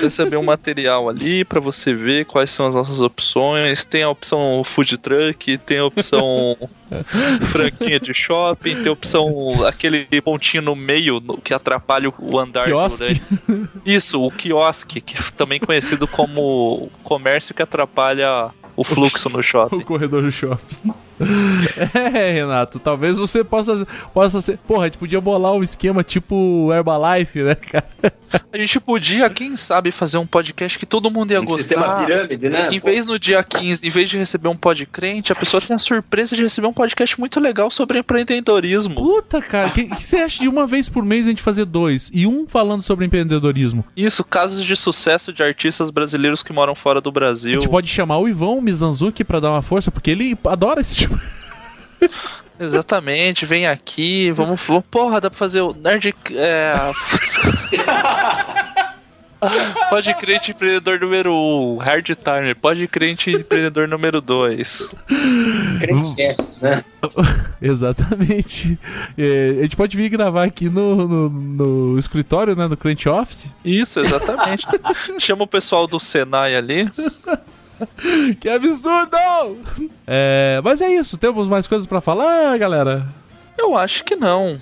receber 0.00 0.36
um 0.36 0.44
material 0.44 1.08
ali 1.08 1.44
pra 1.44 1.60
você 1.60 1.94
ver 1.94 2.26
quais 2.26 2.50
são 2.50 2.66
as 2.66 2.74
nossas 2.74 3.00
opções. 3.00 3.84
Tem 3.84 4.02
a 4.02 4.10
opção 4.10 4.62
food 4.64 4.98
truck, 4.98 5.58
tem 5.58 5.78
a 5.78 5.84
opção 5.84 6.56
franquinha 7.50 8.00
de 8.00 8.12
shopping, 8.12 8.76
tem 8.76 8.88
a 8.88 8.92
opção 8.92 9.64
aquele 9.66 10.06
pontinho 10.22 10.62
no 10.62 10.74
meio 10.74 11.20
que 11.42 11.54
atrapalha 11.54 12.12
o 12.18 12.38
andar 12.38 12.64
Quiosque. 12.64 13.20
Isso, 13.84 14.22
o 14.22 14.30
quiosque, 14.30 15.00
que 15.00 15.16
é 15.16 15.20
também 15.36 15.60
conhecido 15.60 16.06
como 16.06 16.90
comércio 17.02 17.54
que 17.54 17.62
atrapalha 17.62 18.50
o 18.80 18.84
fluxo 18.84 19.28
no 19.28 19.40
O 19.40 19.42
shopping. 19.42 19.80
corredor 19.80 20.22
do 20.22 20.30
shopping. 20.30 20.92
É, 22.14 22.32
Renato, 22.32 22.78
talvez 22.78 23.18
você 23.18 23.42
possa, 23.42 23.84
possa 24.14 24.40
ser. 24.40 24.56
Porra, 24.58 24.82
a 24.82 24.84
gente 24.86 24.98
podia 24.98 25.20
bolar 25.20 25.52
um 25.52 25.64
esquema 25.64 26.04
tipo 26.04 26.70
Herbalife, 26.72 27.42
né, 27.42 27.56
cara? 27.56 27.88
A 28.52 28.58
gente 28.58 28.78
podia, 28.78 29.28
quem 29.30 29.56
sabe, 29.56 29.90
fazer 29.90 30.18
um 30.18 30.26
podcast 30.26 30.78
que 30.78 30.86
todo 30.86 31.10
mundo 31.10 31.32
ia 31.32 31.40
Um 31.40 31.44
gostar. 31.44 31.58
sistema 31.62 31.96
pirâmide, 32.04 32.48
né? 32.48 32.68
Em 32.70 32.78
vez 32.78 33.04
no 33.06 33.18
dia 33.18 33.42
15, 33.42 33.84
em 33.86 33.90
vez 33.90 34.08
de 34.10 34.16
receber 34.18 34.48
um 34.48 34.56
podcrente, 34.56 35.32
a 35.32 35.34
pessoa 35.34 35.60
tem 35.60 35.74
a 35.74 35.78
surpresa 35.78 36.36
de 36.36 36.42
receber 36.42 36.66
um 36.68 36.72
podcast 36.72 37.18
muito 37.18 37.40
legal 37.40 37.68
sobre 37.70 37.98
empreendedorismo. 37.98 38.94
Puta, 38.94 39.40
cara, 39.42 39.68
o 39.70 39.72
que, 39.72 39.84
que 39.86 40.04
você 40.04 40.18
acha 40.18 40.40
de 40.40 40.48
uma 40.48 40.66
vez 40.68 40.88
por 40.88 41.04
mês 41.04 41.26
a 41.26 41.30
gente 41.30 41.42
fazer 41.42 41.64
dois? 41.64 42.10
E 42.14 42.26
um 42.26 42.46
falando 42.46 42.82
sobre 42.82 43.06
empreendedorismo? 43.06 43.84
Isso, 43.96 44.22
casos 44.22 44.64
de 44.64 44.76
sucesso 44.76 45.32
de 45.32 45.42
artistas 45.42 45.90
brasileiros 45.90 46.42
que 46.42 46.52
moram 46.52 46.74
fora 46.76 47.00
do 47.00 47.08
A 47.08 47.12
Brasil. 47.12 47.60
gente 47.60 47.68
pode 47.68 47.88
chamar 47.88 48.18
o 48.18 48.28
Ivan 48.28 48.60
Mizanzuki 48.68 49.24
pra 49.24 49.40
dar 49.40 49.50
uma 49.50 49.62
força, 49.62 49.90
porque 49.90 50.10
ele 50.10 50.38
adora 50.44 50.80
esse 50.80 50.94
tipo. 50.94 51.18
Exatamente, 52.60 53.46
vem 53.46 53.66
aqui, 53.66 54.30
vamos. 54.32 54.60
Porra, 54.90 55.20
dá 55.20 55.30
pra 55.30 55.38
fazer 55.38 55.60
o 55.60 55.72
Nerd. 55.72 56.14
É. 56.32 56.74
Pode 59.88 60.12
crente 60.14 60.50
empreendedor 60.50 60.98
número 60.98 61.32
1, 61.32 61.74
um, 61.74 61.76
Hard 61.76 62.06
Timer. 62.06 62.56
Pode 62.56 62.88
crente 62.88 63.30
empreendedor 63.30 63.86
número 63.86 64.20
2. 64.20 64.90
Crentecast, 65.78 66.60
né? 66.60 66.84
Exatamente. 67.62 68.76
É, 69.16 69.58
a 69.60 69.62
gente 69.62 69.76
pode 69.76 69.96
vir 69.96 70.08
gravar 70.08 70.44
aqui 70.44 70.68
no, 70.68 71.06
no, 71.06 71.28
no 71.30 71.98
escritório, 71.98 72.56
né? 72.56 72.66
No 72.66 72.76
Crunch 72.76 73.08
Office. 73.08 73.46
Isso, 73.64 74.00
exatamente. 74.00 74.66
Chama 75.20 75.44
o 75.44 75.46
pessoal 75.46 75.86
do 75.86 76.00
Senai 76.00 76.56
ali. 76.56 76.90
Que 78.40 78.48
absurdo! 78.48 79.16
É, 80.06 80.60
mas 80.62 80.80
é 80.80 80.88
isso, 80.88 81.16
temos 81.16 81.48
mais 81.48 81.66
coisas 81.66 81.86
pra 81.86 82.00
falar, 82.00 82.56
galera? 82.58 83.06
Eu 83.56 83.76
acho 83.76 84.04
que 84.04 84.16
não. 84.16 84.58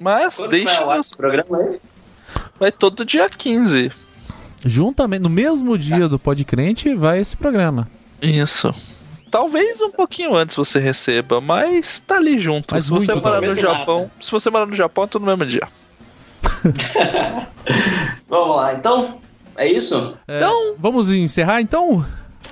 Mas 0.00 0.36
Quando 0.36 0.50
deixa 0.50 0.74
vai 0.74 0.82
ao 0.82 0.90
ar 0.90 0.96
nos... 0.98 1.06
esse 1.06 1.16
programa 1.16 1.58
aí? 1.58 1.80
Vai 2.58 2.72
todo 2.72 3.04
dia 3.04 3.28
15. 3.28 3.92
Juntamente, 4.64 5.22
no 5.22 5.30
mesmo 5.30 5.76
dia 5.78 6.08
do 6.08 6.18
Podcrente, 6.18 6.94
vai 6.94 7.20
esse 7.20 7.36
programa. 7.36 7.88
Isso. 8.20 8.74
Talvez 9.30 9.80
um 9.80 9.90
pouquinho 9.90 10.34
antes 10.34 10.56
você 10.56 10.78
receba, 10.78 11.40
mas 11.40 12.00
tá 12.06 12.16
ali 12.16 12.38
junto. 12.38 12.74
Mas 12.74 12.84
se 12.84 12.90
você 12.90 13.14
morar 13.14 13.42
no. 13.42 13.54
Japão, 13.54 14.10
se 14.20 14.30
você 14.30 14.50
morar 14.50 14.66
no 14.66 14.74
Japão, 14.74 15.04
é 15.04 15.06
tudo 15.06 15.26
no 15.26 15.36
mesmo 15.36 15.46
dia. 15.46 15.68
Vamos 18.28 18.56
lá, 18.56 18.74
então? 18.74 19.20
É 19.56 19.66
isso? 19.70 20.16
É, 20.28 20.36
Então- 20.36 20.74
vamos 20.78 21.10
encerrar 21.10 21.60
então? 21.60 22.04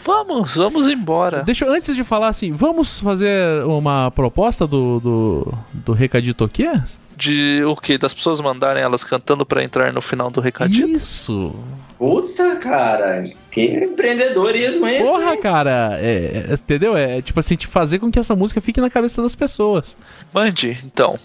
Vamos, 0.05 0.55
vamos 0.57 0.87
embora. 0.89 1.43
Deixa 1.43 1.65
eu, 1.65 1.73
antes 1.73 1.95
de 1.95 2.05
falar 2.05 2.29
assim, 2.29 2.53
vamos 2.53 3.01
fazer 3.01 3.65
uma 3.65 4.11
proposta 4.11 4.67
do, 4.67 5.01
do, 5.01 5.55
do 5.73 5.93
Recadito 5.93 6.45
aqui? 6.45 6.69
De 7.17 7.63
o 7.65 7.77
que? 7.77 7.97
Das 7.97 8.13
pessoas 8.13 8.41
mandarem 8.41 8.83
elas 8.83 9.05
cantando 9.05 9.47
pra 9.47 9.63
entrar 9.63 9.93
no 9.93 10.03
final 10.03 10.31
do 10.31 10.41
recadinho? 10.41 10.89
Isso! 10.89 11.55
Puta, 11.97 12.57
cara. 12.57 13.23
Que 13.53 13.63
empreendedorismo 13.67 14.85
é 14.85 14.95
esse? 14.97 15.05
Porra, 15.05 15.35
hein? 15.35 15.41
cara, 15.41 15.97
é, 16.01 16.47
é, 16.51 16.55
entendeu? 16.55 16.97
É 16.97 17.23
tipo 17.23 17.39
assim, 17.39 17.55
de 17.57 17.69
fazer 17.69 18.01
com 18.01 18.11
que 18.11 18.19
essa 18.19 18.35
música 18.35 18.61
fique 18.61 18.81
na 18.81 18.91
cabeça 18.91 19.23
das 19.23 19.37
pessoas. 19.37 19.97
Mande, 20.33 20.77
então. 20.85 21.17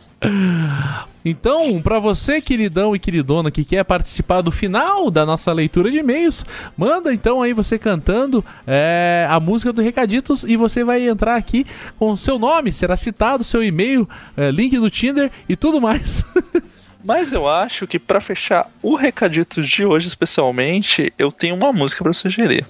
Então, 1.23 1.81
pra 1.81 1.99
você, 1.99 2.39
queridão 2.41 2.95
e 2.95 2.99
queridona, 2.99 3.51
que 3.51 3.65
quer 3.65 3.83
participar 3.83 4.41
do 4.41 4.51
final 4.51 5.11
da 5.11 5.25
nossa 5.25 5.51
leitura 5.51 5.91
de 5.91 5.97
e-mails, 5.99 6.45
manda 6.77 7.13
então 7.13 7.41
aí 7.41 7.51
você 7.53 7.77
cantando 7.77 8.43
é, 8.65 9.27
a 9.29 9.39
música 9.39 9.73
do 9.73 9.81
Recaditos 9.81 10.43
e 10.43 10.55
você 10.55 10.83
vai 10.83 11.07
entrar 11.07 11.35
aqui 11.35 11.65
com 11.97 12.11
o 12.11 12.17
seu 12.17 12.39
nome, 12.39 12.71
será 12.71 12.95
citado, 12.95 13.43
seu 13.43 13.63
e-mail, 13.63 14.07
é, 14.37 14.49
link 14.49 14.77
do 14.79 14.89
Tinder 14.89 15.29
e 15.47 15.55
tudo 15.55 15.81
mais. 15.81 16.23
Mas 17.03 17.31
eu 17.31 17.47
acho 17.47 17.85
que 17.87 17.97
pra 17.99 18.19
fechar 18.19 18.69
o 18.81 18.95
recadito 18.95 19.61
de 19.61 19.85
hoje, 19.85 20.07
especialmente, 20.07 21.13
eu 21.17 21.31
tenho 21.31 21.55
uma 21.55 21.71
música 21.71 22.03
pra 22.03 22.11
sugerir. 22.13 22.65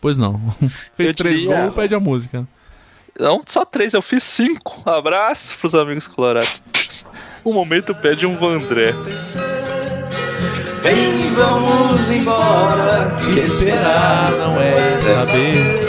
pois 0.00 0.16
não. 0.18 0.40
Fez 0.96 1.10
Eu 1.10 1.14
três 1.14 1.40
diria- 1.40 1.62
gols, 1.62 1.74
pede 1.74 1.94
a 1.94 2.00
música. 2.00 2.46
Não 3.18 3.42
só 3.46 3.64
três, 3.64 3.92
eu 3.92 4.00
fiz 4.02 4.22
cinco. 4.22 4.82
Abraço 4.88 5.56
pros 5.58 5.74
amigos 5.74 6.06
colorados. 6.06 6.62
O 7.44 7.52
momento 7.52 7.92
pede 7.92 8.24
um 8.24 8.36
Vandré. 8.36 8.94
Vem, 10.82 11.34
vamos 11.34 12.10
embora. 12.12 13.16
Esperar 13.36 14.30
não 14.38 14.60
é 14.60 14.72
saber. 15.00 15.80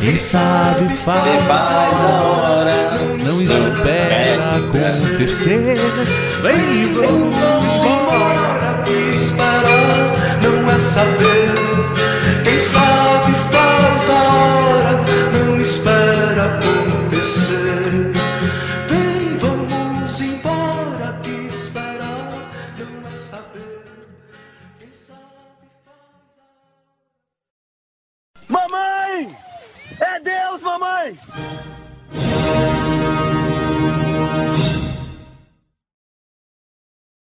Quem 0.00 0.16
sabe 0.16 0.88
faz. 1.04 1.50
a 1.50 2.22
hora. 2.22 2.92
Não 3.24 3.42
espera 3.42 4.56
acontecer. 4.56 5.76
Vem, 6.40 6.92
vamos 6.92 7.34
embora. 7.84 8.84
Esperar 9.12 10.38
não 10.42 10.70
é 10.70 10.78
saber. 10.78 11.50
Quem 12.44 12.60
sabe 12.60 13.34
faz 13.50 14.08
a 14.08 14.22
hora, 14.22 15.04
não 15.32 15.56
espera 15.56 16.58
acontecer. 16.58 17.79
Deus, 30.22 30.62
mamãe! 30.62 31.18